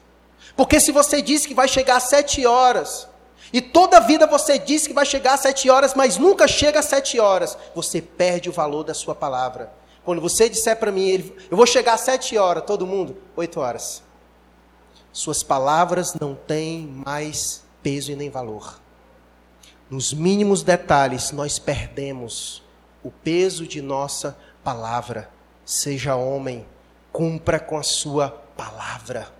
Porque 0.57 0.79
se 0.79 0.91
você 0.91 1.21
diz 1.21 1.45
que 1.45 1.53
vai 1.53 1.67
chegar 1.67 1.97
às 1.97 2.03
sete 2.03 2.45
horas, 2.45 3.07
e 3.53 3.61
toda 3.61 3.97
a 3.97 3.99
vida 3.99 4.25
você 4.25 4.57
diz 4.57 4.87
que 4.87 4.93
vai 4.93 5.05
chegar 5.05 5.35
às 5.35 5.41
sete 5.41 5.69
horas, 5.69 5.93
mas 5.93 6.17
nunca 6.17 6.47
chega 6.47 6.79
às 6.79 6.85
sete 6.85 7.19
horas, 7.19 7.55
você 7.75 8.01
perde 8.01 8.49
o 8.49 8.53
valor 8.53 8.83
da 8.83 8.93
sua 8.93 9.13
palavra. 9.13 9.71
Quando 10.03 10.21
você 10.21 10.49
disser 10.49 10.77
para 10.77 10.91
mim, 10.91 11.31
eu 11.49 11.55
vou 11.55 11.67
chegar 11.67 11.93
às 11.93 12.01
sete 12.01 12.37
horas, 12.37 12.63
todo 12.65 12.87
mundo, 12.87 13.15
oito 13.35 13.59
horas 13.59 14.01
suas 15.13 15.43
palavras 15.43 16.15
não 16.15 16.33
têm 16.33 16.87
mais 17.05 17.63
peso 17.83 18.11
e 18.11 18.15
nem 18.15 18.31
valor. 18.31 18.81
Nos 19.87 20.11
mínimos 20.11 20.63
detalhes, 20.63 21.31
nós 21.31 21.59
perdemos 21.59 22.62
o 23.03 23.11
peso 23.11 23.67
de 23.67 23.81
nossa 23.81 24.37
palavra. 24.63 25.29
Seja 25.65 26.15
homem, 26.15 26.65
cumpra 27.11 27.59
com 27.59 27.77
a 27.77 27.83
sua 27.83 28.29
palavra. 28.55 29.31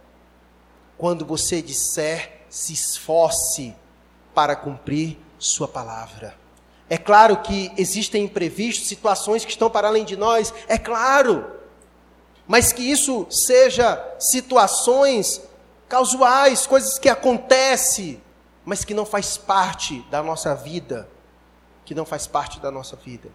Quando 0.97 1.26
você 1.26 1.62
disser, 1.62 2.45
se 2.49 2.73
esforce 2.73 3.76
para 4.34 4.56
cumprir 4.56 5.17
sua 5.39 5.67
palavra. 5.67 6.36
É 6.89 6.97
claro 6.97 7.38
que 7.38 7.71
existem 7.78 8.26
imprevistos, 8.26 8.88
situações 8.88 9.43
que 9.43 9.52
estão 9.52 9.69
para 9.69 9.88
além 9.88 10.06
de 10.06 10.15
nós, 10.15 10.54
é 10.67 10.78
claro. 10.78 11.60
Mas 12.47 12.71
que 12.71 12.84
isso 12.84 13.26
seja 13.30 14.15
situações 14.19 15.41
casuais, 15.88 16.67
coisas 16.67 16.99
que 16.99 17.10
acontecem, 17.10 18.21
mas 18.65 18.86
que 18.86 18.93
não 18.93 19.06
faz 19.06 19.38
parte 19.38 20.02
da 20.10 20.21
nossa 20.21 20.54
vida, 20.56 21.10
que 21.86 21.95
não 21.95 22.06
faz 22.06 22.28
parte 22.28 22.60
da 22.60 22.69
nossa 22.69 22.95
vida. 22.95 23.30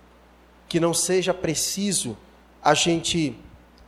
Que 0.69 0.79
não 0.79 0.93
seja 0.93 1.33
preciso 1.33 2.17
a 2.63 2.75
gente 2.75 3.39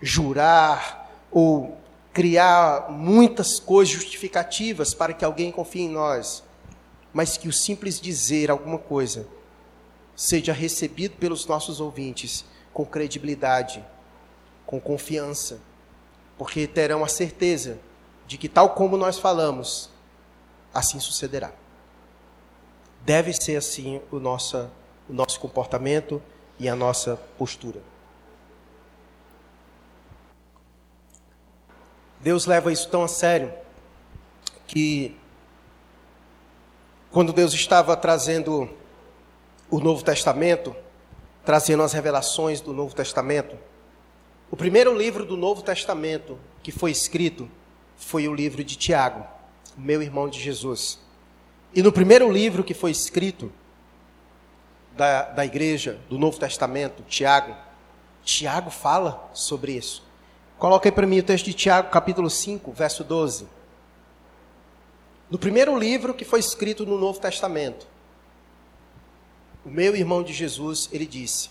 jurar 0.00 1.10
ou 1.30 1.78
criar 2.12 2.90
muitas 2.90 3.60
coisas 3.60 3.94
justificativas 3.94 4.94
para 4.94 5.12
que 5.12 5.24
alguém 5.24 5.52
confie 5.52 5.82
em 5.82 5.88
nós, 5.88 6.42
mas 7.12 7.36
que 7.36 7.48
o 7.48 7.52
simples 7.52 8.00
dizer 8.00 8.50
alguma 8.50 8.78
coisa 8.78 9.26
seja 10.16 10.52
recebido 10.52 11.16
pelos 11.16 11.46
nossos 11.46 11.80
ouvintes 11.80 12.44
com 12.72 12.84
credibilidade, 12.84 13.84
com 14.66 14.80
confiança, 14.80 15.60
porque 16.36 16.66
terão 16.66 17.04
a 17.04 17.08
certeza 17.08 17.78
de 18.26 18.38
que, 18.38 18.48
tal 18.48 18.70
como 18.70 18.96
nós 18.96 19.18
falamos, 19.18 19.90
assim 20.72 21.00
sucederá. 21.00 21.52
Deve 23.04 23.32
ser 23.32 23.56
assim 23.56 24.00
o 24.10 24.20
nosso, 24.20 24.70
o 25.08 25.12
nosso 25.12 25.40
comportamento 25.40 26.22
e 26.60 26.68
a 26.68 26.76
nossa 26.76 27.16
postura. 27.38 27.80
Deus 32.20 32.44
leva 32.44 32.70
isso 32.70 32.86
tão 32.90 33.02
a 33.02 33.08
sério 33.08 33.50
que, 34.66 35.16
quando 37.10 37.32
Deus 37.32 37.54
estava 37.54 37.96
trazendo 37.96 38.68
o 39.70 39.80
Novo 39.80 40.04
Testamento, 40.04 40.76
trazendo 41.46 41.82
as 41.82 41.94
revelações 41.94 42.60
do 42.60 42.74
Novo 42.74 42.94
Testamento, 42.94 43.56
o 44.50 44.56
primeiro 44.56 44.94
livro 44.94 45.24
do 45.24 45.38
Novo 45.38 45.62
Testamento 45.62 46.38
que 46.62 46.70
foi 46.70 46.90
escrito 46.90 47.48
foi 47.96 48.28
o 48.28 48.34
livro 48.34 48.62
de 48.62 48.76
Tiago, 48.76 49.26
meu 49.78 50.02
irmão 50.02 50.28
de 50.28 50.38
Jesus. 50.38 50.98
E 51.74 51.82
no 51.82 51.90
primeiro 51.90 52.30
livro 52.30 52.62
que 52.62 52.74
foi 52.74 52.90
escrito, 52.90 53.50
da, 55.00 55.22
da 55.22 55.46
igreja 55.46 55.98
do 56.10 56.18
Novo 56.18 56.38
Testamento, 56.38 57.02
Tiago, 57.04 57.56
Tiago 58.22 58.70
fala 58.70 59.30
sobre 59.32 59.72
isso. 59.72 60.02
Coloca 60.58 60.86
aí 60.86 60.92
para 60.92 61.06
mim 61.06 61.20
o 61.20 61.22
texto 61.22 61.46
de 61.46 61.54
Tiago, 61.54 61.88
capítulo 61.88 62.28
5, 62.28 62.70
verso 62.72 63.02
12. 63.02 63.48
No 65.30 65.38
primeiro 65.38 65.74
livro 65.78 66.12
que 66.12 66.22
foi 66.22 66.38
escrito 66.38 66.84
no 66.84 66.98
Novo 66.98 67.18
Testamento, 67.18 67.86
o 69.64 69.70
meu 69.70 69.96
irmão 69.96 70.22
de 70.22 70.34
Jesus, 70.34 70.86
ele 70.92 71.06
disse: 71.06 71.48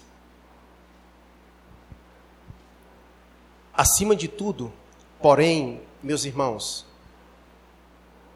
Acima 3.73 4.15
de 4.15 4.27
tudo, 4.27 4.71
porém, 5.19 5.81
meus 6.03 6.23
irmãos, 6.23 6.85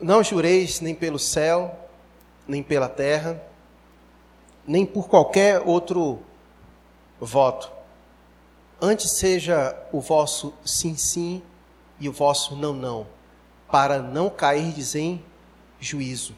não 0.01 0.23
jureis 0.23 0.79
nem 0.79 0.95
pelo 0.95 1.19
céu, 1.19 1.87
nem 2.47 2.63
pela 2.63 2.89
terra, 2.89 3.52
nem 4.65 4.85
por 4.85 5.07
qualquer 5.07 5.61
outro 5.65 6.19
voto. 7.19 7.71
Antes 8.81 9.11
seja 9.11 9.75
o 9.91 9.99
vosso 9.99 10.53
sim, 10.65 10.95
sim 10.95 11.41
e 11.99 12.09
o 12.09 12.11
vosso 12.11 12.55
não, 12.55 12.73
não, 12.73 13.07
para 13.71 13.99
não 14.01 14.29
cairdes 14.29 14.95
em 14.95 15.23
juízo. 15.79 16.35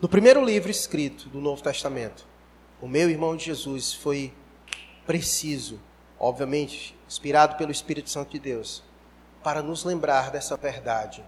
No 0.00 0.08
primeiro 0.08 0.44
livro 0.44 0.70
escrito 0.70 1.28
do 1.28 1.40
Novo 1.40 1.62
Testamento, 1.62 2.26
o 2.80 2.88
meu 2.88 3.08
irmão 3.08 3.36
de 3.36 3.44
Jesus 3.44 3.94
foi 3.94 4.34
preciso, 5.06 5.78
obviamente, 6.18 6.98
inspirado 7.06 7.56
pelo 7.56 7.70
Espírito 7.70 8.10
Santo 8.10 8.32
de 8.32 8.38
Deus, 8.38 8.82
para 9.42 9.62
nos 9.62 9.84
lembrar 9.84 10.30
dessa 10.30 10.56
verdade. 10.56 11.24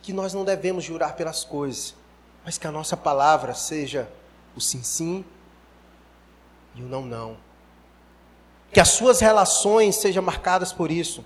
Que 0.00 0.12
nós 0.12 0.32
não 0.32 0.44
devemos 0.44 0.84
jurar 0.84 1.14
pelas 1.16 1.44
coisas, 1.44 1.94
mas 2.44 2.56
que 2.56 2.66
a 2.66 2.72
nossa 2.72 2.96
palavra 2.96 3.52
seja 3.54 4.10
o 4.58 4.60
sim, 4.60 4.82
sim 4.82 5.24
e 6.74 6.82
o 6.82 6.86
não, 6.86 7.02
não. 7.02 7.36
Que 8.72 8.80
as 8.80 8.88
suas 8.88 9.20
relações 9.20 9.96
sejam 9.96 10.22
marcadas 10.22 10.72
por 10.72 10.90
isso. 10.90 11.24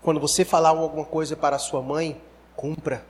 Quando 0.00 0.18
você 0.18 0.44
falar 0.44 0.70
alguma 0.70 1.04
coisa 1.04 1.36
para 1.36 1.56
a 1.56 1.58
sua 1.58 1.82
mãe, 1.82 2.20
cumpra. 2.56 3.04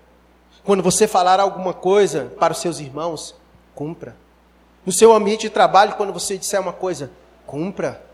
Quando 0.64 0.82
você 0.82 1.06
falar 1.06 1.38
alguma 1.38 1.72
coisa 1.72 2.32
para 2.38 2.52
os 2.52 2.58
seus 2.58 2.80
irmãos, 2.80 3.34
cumpra. 3.74 4.16
No 4.84 4.92
seu 4.92 5.12
ambiente 5.14 5.42
de 5.42 5.50
trabalho, 5.50 5.94
quando 5.94 6.12
você 6.12 6.36
disser 6.36 6.60
uma 6.60 6.72
coisa, 6.72 7.10
cumpra. 7.46 8.04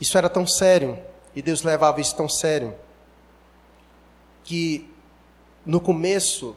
Isso 0.00 0.16
era 0.16 0.28
tão 0.28 0.46
sério, 0.46 0.98
e 1.34 1.42
Deus 1.42 1.62
levava 1.62 2.00
isso 2.00 2.16
tão 2.16 2.28
sério, 2.28 2.74
que 4.44 4.88
no 5.66 5.80
começo 5.80 6.56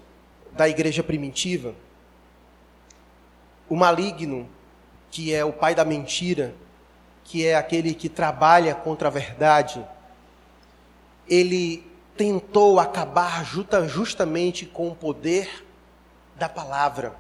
da 0.54 0.68
igreja 0.68 1.02
primitiva, 1.04 1.74
o 3.70 3.76
maligno, 3.76 4.50
que 5.10 5.34
é 5.34 5.46
o 5.46 5.54
pai 5.54 5.74
da 5.74 5.86
mentira, 5.86 6.54
que 7.24 7.46
é 7.46 7.56
aquele 7.56 7.94
que 7.94 8.10
trabalha 8.10 8.76
contra 8.76 9.08
a 9.08 9.12
verdade, 9.12 9.86
ele 11.28 11.90
tentou 12.18 12.80
acabar 12.80 13.46
justamente 13.46 14.66
com 14.66 14.90
o 14.90 14.96
poder 14.96 15.66
da 16.36 16.50
palavra. 16.50 17.16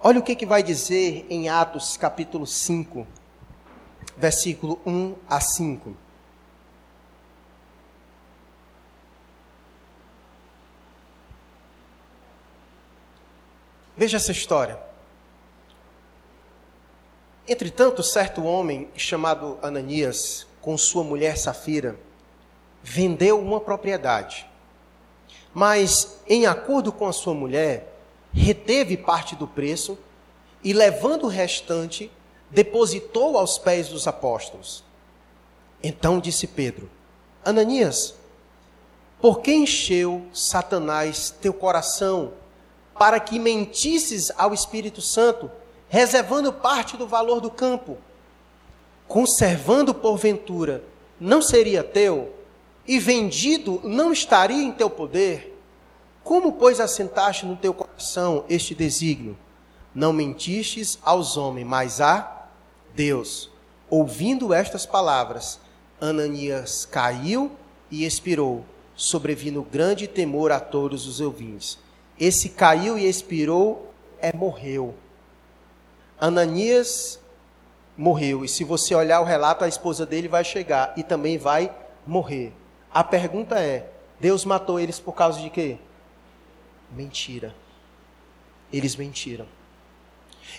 Olha 0.00 0.18
o 0.18 0.22
que, 0.22 0.34
que 0.34 0.46
vai 0.46 0.62
dizer 0.62 1.26
em 1.28 1.48
Atos 1.48 1.96
capítulo 1.96 2.46
5, 2.46 3.06
versículo 4.16 4.80
1 4.86 5.14
a 5.28 5.40
5. 5.40 6.01
Veja 13.96 14.16
essa 14.16 14.32
história. 14.32 14.78
Entretanto, 17.46 18.02
certo 18.02 18.44
homem 18.44 18.88
chamado 18.96 19.58
Ananias, 19.62 20.46
com 20.60 20.78
sua 20.78 21.02
mulher 21.02 21.36
Safira, 21.36 21.98
vendeu 22.82 23.40
uma 23.40 23.60
propriedade. 23.60 24.46
Mas, 25.52 26.20
em 26.26 26.46
acordo 26.46 26.92
com 26.92 27.06
a 27.06 27.12
sua 27.12 27.34
mulher, 27.34 27.92
reteve 28.32 28.96
parte 28.96 29.36
do 29.36 29.46
preço 29.46 29.98
e, 30.64 30.72
levando 30.72 31.24
o 31.24 31.28
restante, 31.28 32.10
depositou 32.50 33.36
aos 33.36 33.58
pés 33.58 33.88
dos 33.88 34.06
apóstolos. 34.06 34.84
Então 35.82 36.20
disse 36.20 36.46
Pedro: 36.46 36.88
Ananias, 37.44 38.14
por 39.20 39.40
que 39.40 39.52
encheu 39.52 40.26
Satanás 40.32 41.34
teu 41.40 41.52
coração 41.52 42.32
para 42.98 43.18
que 43.18 43.38
mentisses 43.38 44.30
ao 44.36 44.52
Espírito 44.52 45.00
Santo, 45.00 45.50
reservando 45.88 46.52
parte 46.52 46.96
do 46.96 47.06
valor 47.06 47.40
do 47.40 47.50
campo? 47.50 47.98
Conservando 49.08 49.94
porventura, 49.94 50.82
não 51.20 51.42
seria 51.42 51.84
teu? 51.84 52.34
E 52.86 52.98
vendido 52.98 53.80
não 53.84 54.12
estaria 54.12 54.62
em 54.62 54.72
teu 54.72 54.90
poder? 54.90 55.52
Como, 56.24 56.52
pois, 56.52 56.80
assentaste 56.80 57.46
no 57.46 57.56
teu 57.56 57.74
coração 57.74 58.44
este 58.48 58.74
desígnio? 58.74 59.36
Não 59.94 60.12
mentistes 60.12 60.98
aos 61.02 61.36
homens, 61.36 61.66
mas 61.66 62.00
a 62.00 62.46
Deus. 62.94 63.50
Ouvindo 63.90 64.54
estas 64.54 64.86
palavras, 64.86 65.60
Ananias 66.00 66.86
caiu 66.86 67.52
e 67.90 68.04
expirou, 68.04 68.64
sobrevindo 68.96 69.62
grande 69.62 70.06
temor 70.06 70.50
a 70.50 70.58
todos 70.58 71.06
os 71.06 71.20
ouvintes. 71.20 71.78
Esse 72.22 72.50
caiu 72.50 72.96
e 72.96 73.08
expirou 73.08 73.92
é 74.20 74.32
morreu. 74.32 74.94
Ananias 76.20 77.18
morreu, 77.96 78.44
e 78.44 78.48
se 78.48 78.62
você 78.62 78.94
olhar 78.94 79.20
o 79.20 79.24
relato, 79.24 79.64
a 79.64 79.68
esposa 79.68 80.06
dele 80.06 80.28
vai 80.28 80.44
chegar 80.44 80.94
e 80.96 81.02
também 81.02 81.36
vai 81.36 81.74
morrer. 82.06 82.52
A 82.94 83.02
pergunta 83.02 83.58
é: 83.58 83.90
Deus 84.20 84.44
matou 84.44 84.78
eles 84.78 85.00
por 85.00 85.14
causa 85.14 85.40
de 85.40 85.50
quê? 85.50 85.78
Mentira. 86.92 87.52
Eles 88.72 88.94
mentiram. 88.94 89.48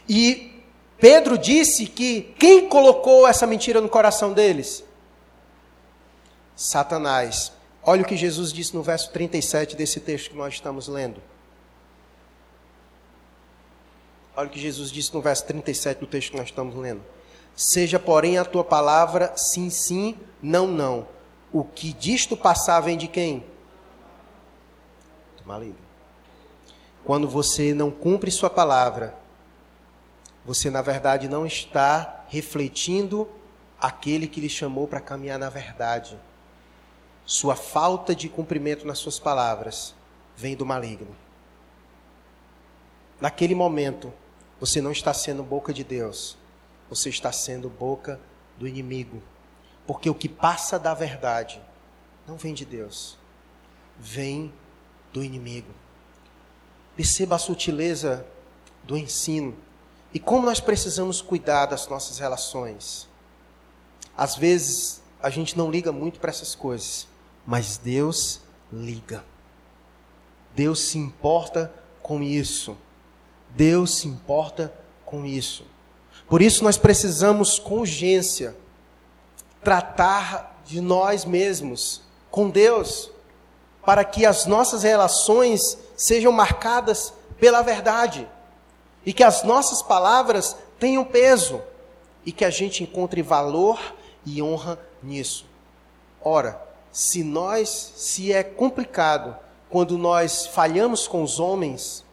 E 0.07 0.61
Pedro 0.97 1.37
disse 1.37 1.85
que 1.85 2.33
quem 2.37 2.67
colocou 2.67 3.25
essa 3.25 3.47
mentira 3.47 3.79
no 3.79 3.87
coração 3.87 4.33
deles? 4.33 4.83
Satanás. 6.57 7.53
Olha 7.81 8.01
o 8.01 8.05
que 8.05 8.17
Jesus 8.17 8.51
disse 8.51 8.75
no 8.75 8.83
verso 8.83 9.13
37 9.13 9.77
desse 9.77 10.01
texto 10.01 10.31
que 10.31 10.35
nós 10.35 10.55
estamos 10.55 10.89
lendo. 10.89 11.21
Olha 14.35 14.47
o 14.47 14.51
que 14.51 14.59
Jesus 14.59 14.91
disse 14.91 15.13
no 15.13 15.21
verso 15.21 15.45
37 15.45 15.99
do 15.99 16.07
texto 16.07 16.31
que 16.31 16.37
nós 16.37 16.47
estamos 16.47 16.75
lendo. 16.75 17.03
Seja, 17.55 17.99
porém, 17.99 18.37
a 18.37 18.45
tua 18.45 18.63
palavra 18.63 19.31
sim, 19.37 19.69
sim, 19.69 20.17
não, 20.41 20.67
não. 20.67 21.07
O 21.51 21.63
que 21.63 21.93
disto 21.93 22.35
passar 22.35 22.79
vem 22.81 22.97
de 22.97 23.07
quem? 23.07 23.45
Do 25.37 25.47
maligno. 25.47 25.77
Quando 27.05 27.27
você 27.27 27.73
não 27.73 27.91
cumpre 27.91 28.31
sua 28.31 28.49
palavra, 28.49 29.13
você 30.43 30.69
na 30.71 30.81
verdade 30.81 31.27
não 31.27 31.45
está 31.45 32.25
refletindo 32.27 33.29
aquele 33.79 34.27
que 34.27 34.41
lhe 34.41 34.49
chamou 34.49 34.87
para 34.87 34.99
caminhar 34.99 35.37
na 35.37 35.49
verdade. 35.49 36.17
Sua 37.25 37.55
falta 37.55 38.15
de 38.15 38.27
cumprimento 38.27 38.87
nas 38.87 38.97
suas 38.97 39.19
palavras 39.19 39.93
vem 40.35 40.55
do 40.55 40.65
maligno. 40.65 41.15
Naquele 43.21 43.53
momento, 43.53 44.11
você 44.63 44.79
não 44.79 44.93
está 44.93 45.13
sendo 45.13 45.43
boca 45.43 45.73
de 45.73 45.83
Deus, 45.83 46.37
você 46.89 47.09
está 47.09 47.33
sendo 47.33 47.67
boca 47.69 48.17
do 48.57 48.65
inimigo. 48.65 49.21
Porque 49.85 50.09
o 50.09 50.15
que 50.15 50.29
passa 50.29 50.79
da 50.79 50.93
verdade 50.93 51.61
não 52.25 52.37
vem 52.37 52.53
de 52.53 52.63
Deus, 52.63 53.17
vem 53.99 54.53
do 55.11 55.21
inimigo. 55.21 55.67
Perceba 56.95 57.35
a 57.35 57.39
sutileza 57.39 58.25
do 58.85 58.97
ensino 58.97 59.53
e 60.13 60.19
como 60.19 60.45
nós 60.45 60.61
precisamos 60.61 61.21
cuidar 61.21 61.65
das 61.65 61.85
nossas 61.89 62.17
relações. 62.19 63.09
Às 64.15 64.37
vezes 64.37 65.03
a 65.21 65.29
gente 65.29 65.57
não 65.57 65.69
liga 65.69 65.91
muito 65.91 66.21
para 66.21 66.29
essas 66.29 66.55
coisas, 66.55 67.05
mas 67.45 67.77
Deus 67.77 68.39
liga. 68.71 69.25
Deus 70.55 70.79
se 70.79 70.97
importa 70.97 71.69
com 72.01 72.23
isso. 72.23 72.77
Deus 73.55 73.97
se 73.97 74.07
importa 74.07 74.73
com 75.05 75.25
isso. 75.25 75.65
Por 76.27 76.41
isso 76.41 76.63
nós 76.63 76.77
precisamos 76.77 77.59
com 77.59 77.79
urgência 77.79 78.55
tratar 79.63 80.61
de 80.65 80.81
nós 80.81 81.25
mesmos 81.25 82.01
com 82.31 82.49
Deus, 82.49 83.11
para 83.85 84.03
que 84.03 84.25
as 84.25 84.45
nossas 84.45 84.83
relações 84.83 85.77
sejam 85.95 86.31
marcadas 86.31 87.13
pela 87.39 87.61
verdade 87.61 88.27
e 89.05 89.13
que 89.13 89.23
as 89.23 89.43
nossas 89.43 89.81
palavras 89.81 90.55
tenham 90.79 91.03
peso 91.03 91.61
e 92.25 92.31
que 92.31 92.45
a 92.45 92.49
gente 92.49 92.83
encontre 92.83 93.21
valor 93.21 93.79
e 94.25 94.41
honra 94.41 94.79
nisso. 95.01 95.45
Ora, 96.21 96.61
se 96.91 97.23
nós, 97.23 97.93
se 97.97 98.31
é 98.31 98.43
complicado 98.43 99.37
quando 99.69 99.97
nós 99.97 100.45
falhamos 100.45 101.07
com 101.07 101.21
os 101.21 101.39
homens, 101.39 102.05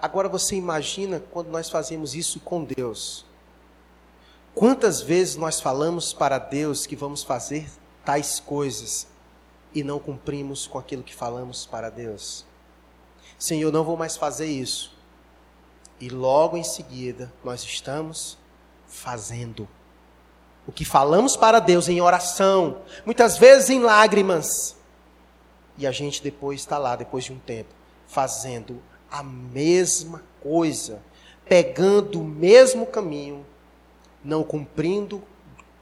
Agora 0.00 0.28
você 0.28 0.56
imagina 0.56 1.20
quando 1.30 1.48
nós 1.48 1.70
fazemos 1.70 2.14
isso 2.14 2.40
com 2.40 2.64
Deus. 2.64 3.24
Quantas 4.54 5.00
vezes 5.00 5.36
nós 5.36 5.60
falamos 5.60 6.12
para 6.12 6.38
Deus 6.38 6.86
que 6.86 6.96
vamos 6.96 7.22
fazer 7.22 7.70
tais 8.04 8.40
coisas 8.40 9.06
e 9.74 9.82
não 9.82 9.98
cumprimos 9.98 10.66
com 10.66 10.78
aquilo 10.78 11.02
que 11.02 11.14
falamos 11.14 11.66
para 11.66 11.90
Deus? 11.90 12.44
Senhor, 13.38 13.72
não 13.72 13.84
vou 13.84 13.96
mais 13.96 14.16
fazer 14.16 14.46
isso. 14.46 14.94
E 16.00 16.08
logo 16.08 16.56
em 16.56 16.64
seguida 16.64 17.32
nós 17.42 17.62
estamos 17.64 18.38
fazendo 18.86 19.68
o 20.66 20.72
que 20.72 20.84
falamos 20.84 21.36
para 21.36 21.60
Deus 21.60 21.88
em 21.88 22.00
oração, 22.00 22.78
muitas 23.04 23.38
vezes 23.38 23.70
em 23.70 23.80
lágrimas, 23.80 24.76
e 25.78 25.86
a 25.86 25.92
gente 25.92 26.22
depois 26.22 26.60
está 26.60 26.76
lá, 26.76 26.96
depois 26.96 27.24
de 27.24 27.32
um 27.32 27.38
tempo, 27.38 27.72
fazendo 28.08 28.82
a 29.18 29.22
mesma 29.22 30.22
coisa, 30.42 31.02
pegando 31.48 32.20
o 32.20 32.24
mesmo 32.24 32.86
caminho, 32.86 33.46
não 34.22 34.44
cumprindo 34.44 35.22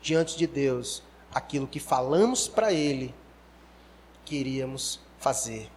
diante 0.01 0.37
de 0.37 0.47
Deus 0.47 1.03
aquilo 1.35 1.67
que 1.67 1.81
falamos 1.81 2.47
para 2.47 2.73
Ele 2.73 3.13
que 4.25 4.37
iríamos 4.37 5.01
fazer. 5.19 5.69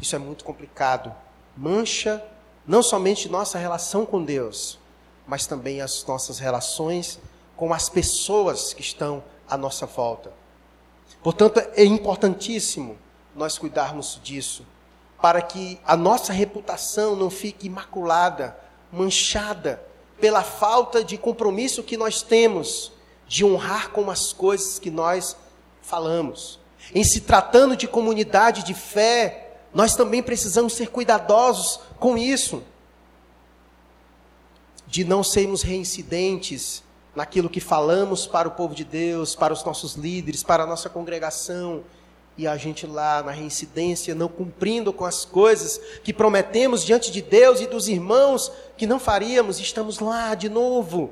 Isso 0.00 0.16
é 0.16 0.18
muito 0.18 0.44
complicado. 0.44 1.14
Mancha 1.54 2.24
não 2.66 2.82
somente 2.82 3.28
nossa 3.28 3.58
relação 3.58 4.06
com 4.06 4.24
Deus, 4.24 4.78
mas 5.26 5.46
também 5.46 5.82
as 5.82 6.04
nossas 6.06 6.38
relações 6.38 7.20
com 7.54 7.74
as 7.74 7.88
pessoas 7.88 8.72
que 8.72 8.80
estão 8.80 9.22
à 9.46 9.58
nossa 9.58 9.84
volta. 9.84 10.32
Portanto, 11.22 11.58
é 11.58 11.84
importantíssimo 11.84 12.96
nós 13.34 13.58
cuidarmos 13.58 14.18
disso, 14.22 14.64
para 15.20 15.42
que 15.42 15.80
a 15.84 15.96
nossa 15.96 16.32
reputação 16.32 17.16
não 17.16 17.30
fique 17.30 17.66
imaculada, 17.66 18.56
manchada 18.92 19.82
pela 20.20 20.42
falta 20.42 21.02
de 21.02 21.16
compromisso 21.16 21.82
que 21.82 21.96
nós 21.96 22.22
temos 22.22 22.92
de 23.26 23.44
honrar 23.44 23.90
com 23.90 24.10
as 24.10 24.32
coisas 24.32 24.78
que 24.78 24.90
nós 24.90 25.36
falamos. 25.82 26.58
Em 26.94 27.04
se 27.04 27.20
tratando 27.20 27.76
de 27.76 27.86
comunidade 27.86 28.62
de 28.62 28.74
fé, 28.74 29.58
nós 29.74 29.94
também 29.94 30.22
precisamos 30.22 30.72
ser 30.72 30.88
cuidadosos 30.88 31.80
com 31.98 32.16
isso, 32.16 32.62
de 34.86 35.04
não 35.04 35.22
sermos 35.22 35.62
reincidentes 35.62 36.82
naquilo 37.14 37.50
que 37.50 37.60
falamos 37.60 38.26
para 38.26 38.48
o 38.48 38.52
povo 38.52 38.74
de 38.74 38.84
Deus, 38.84 39.34
para 39.34 39.52
os 39.52 39.62
nossos 39.64 39.94
líderes, 39.94 40.42
para 40.42 40.62
a 40.62 40.66
nossa 40.66 40.88
congregação, 40.88 41.82
e 42.38 42.46
a 42.46 42.56
gente 42.56 42.86
lá 42.86 43.20
na 43.20 43.32
reincidência, 43.32 44.14
não 44.14 44.28
cumprindo 44.28 44.92
com 44.92 45.04
as 45.04 45.24
coisas 45.24 45.80
que 46.04 46.12
prometemos 46.12 46.84
diante 46.84 47.10
de 47.10 47.20
Deus 47.20 47.60
e 47.60 47.66
dos 47.66 47.88
irmãos 47.88 48.52
que 48.76 48.86
não 48.86 49.00
faríamos, 49.00 49.58
estamos 49.58 49.98
lá 49.98 50.36
de 50.36 50.48
novo. 50.48 51.10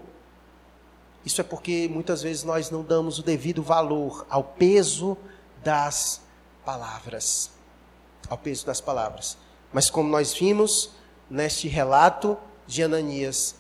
Isso 1.24 1.40
é 1.40 1.44
porque 1.44 1.90
muitas 1.92 2.22
vezes 2.22 2.44
nós 2.44 2.70
não 2.70 2.84
damos 2.84 3.18
o 3.18 3.24
devido 3.24 3.60
valor 3.60 4.24
ao 4.30 4.44
peso 4.44 5.18
das 5.64 6.20
palavras. 6.64 7.50
Ao 8.30 8.38
peso 8.38 8.64
das 8.64 8.80
palavras. 8.80 9.36
Mas 9.72 9.90
como 9.90 10.08
nós 10.08 10.32
vimos 10.32 10.90
neste 11.28 11.66
relato 11.66 12.38
de 12.68 12.84
Ananias, 12.84 13.56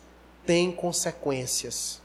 tem 0.46 0.70
consequências. 0.70 2.00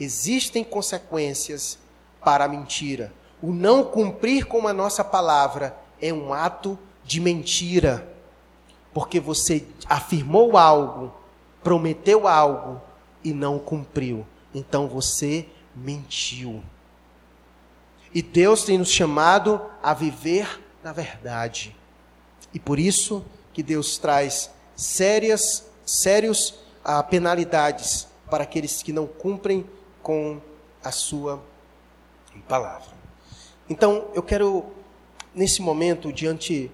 Existem 0.00 0.64
consequências 0.64 1.78
para 2.24 2.46
a 2.46 2.48
mentira. 2.48 3.12
O 3.42 3.52
não 3.52 3.84
cumprir 3.84 4.46
com 4.46 4.66
a 4.66 4.72
nossa 4.72 5.04
palavra 5.04 5.76
é 6.00 6.12
um 6.12 6.32
ato 6.32 6.78
de 7.04 7.20
mentira. 7.20 8.06
Porque 8.92 9.20
você 9.20 9.66
afirmou 9.86 10.56
algo, 10.56 11.12
prometeu 11.62 12.26
algo 12.26 12.80
e 13.22 13.32
não 13.32 13.58
cumpriu. 13.58 14.26
Então 14.54 14.88
você 14.88 15.46
mentiu. 15.74 16.62
E 18.12 18.22
Deus 18.22 18.64
tem 18.64 18.78
nos 18.78 18.90
chamado 18.90 19.60
a 19.82 19.94
viver 19.94 20.60
na 20.82 20.92
verdade. 20.92 21.76
E 22.52 22.58
por 22.58 22.78
isso 22.78 23.24
que 23.52 23.62
Deus 23.62 23.98
traz 23.98 24.50
sérias, 24.74 25.66
sérios 25.84 26.54
ah, 26.84 27.02
penalidades 27.02 28.08
para 28.30 28.44
aqueles 28.44 28.82
que 28.82 28.92
não 28.92 29.06
cumprem 29.06 29.68
com 30.02 30.40
a 30.82 30.90
sua 30.90 31.42
palavra. 32.48 32.97
Então, 33.70 34.10
eu 34.14 34.22
quero, 34.22 34.64
nesse 35.34 35.60
momento, 35.60 36.10
diante 36.10 36.70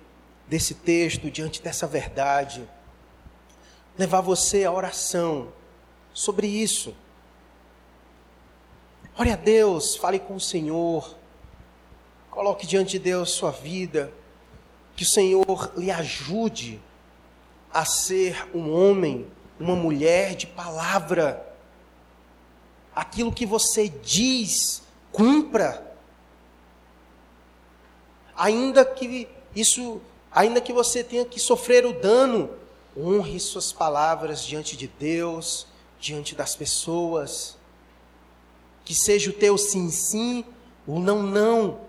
desse 0.46 0.74
texto, 0.74 1.28
diante 1.28 1.60
dessa 1.60 1.88
verdade, 1.88 2.68
levar 3.98 4.20
você 4.20 4.64
à 4.64 4.70
oração 4.70 5.48
sobre 6.12 6.46
isso. 6.46 6.94
Ore 9.18 9.32
a 9.32 9.36
Deus, 9.36 9.96
fale 9.96 10.20
com 10.20 10.36
o 10.36 10.40
Senhor, 10.40 11.16
coloque 12.30 12.64
diante 12.64 12.92
de 12.92 12.98
Deus 13.00 13.30
sua 13.30 13.50
vida, 13.50 14.12
que 14.94 15.02
o 15.02 15.06
Senhor 15.06 15.72
lhe 15.76 15.90
ajude 15.90 16.80
a 17.72 17.84
ser 17.84 18.48
um 18.54 18.72
homem, 18.72 19.26
uma 19.58 19.74
mulher 19.74 20.36
de 20.36 20.46
palavra. 20.46 21.44
Aquilo 22.94 23.32
que 23.32 23.44
você 23.44 23.88
diz, 23.88 24.84
cumpra 25.10 25.93
ainda 28.36 28.84
que 28.84 29.28
isso, 29.54 30.00
ainda 30.30 30.60
que 30.60 30.72
você 30.72 31.02
tenha 31.02 31.24
que 31.24 31.38
sofrer 31.38 31.86
o 31.86 31.92
dano, 31.92 32.50
honre 32.96 33.38
suas 33.40 33.72
palavras 33.72 34.44
diante 34.44 34.76
de 34.76 34.86
Deus, 34.86 35.66
diante 35.98 36.34
das 36.34 36.54
pessoas. 36.54 37.56
Que 38.84 38.94
seja 38.94 39.30
o 39.30 39.32
teu 39.32 39.56
sim 39.56 39.90
sim, 39.90 40.44
ou 40.86 41.00
não 41.00 41.22
não, 41.22 41.80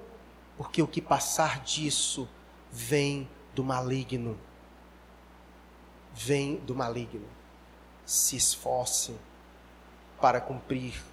porque 0.58 0.82
o 0.82 0.88
que 0.88 1.02
passar 1.02 1.62
disso 1.62 2.28
vem 2.72 3.30
do 3.54 3.64
maligno. 3.64 4.38
Vem 6.14 6.56
do 6.58 6.74
maligno. 6.74 7.28
Se 8.06 8.38
esforce 8.38 9.14
para 10.22 10.40
cumprir 10.40 11.04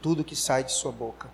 tudo 0.00 0.24
que 0.24 0.36
sai 0.36 0.62
de 0.62 0.72
sua 0.72 0.92
boca. 0.92 1.30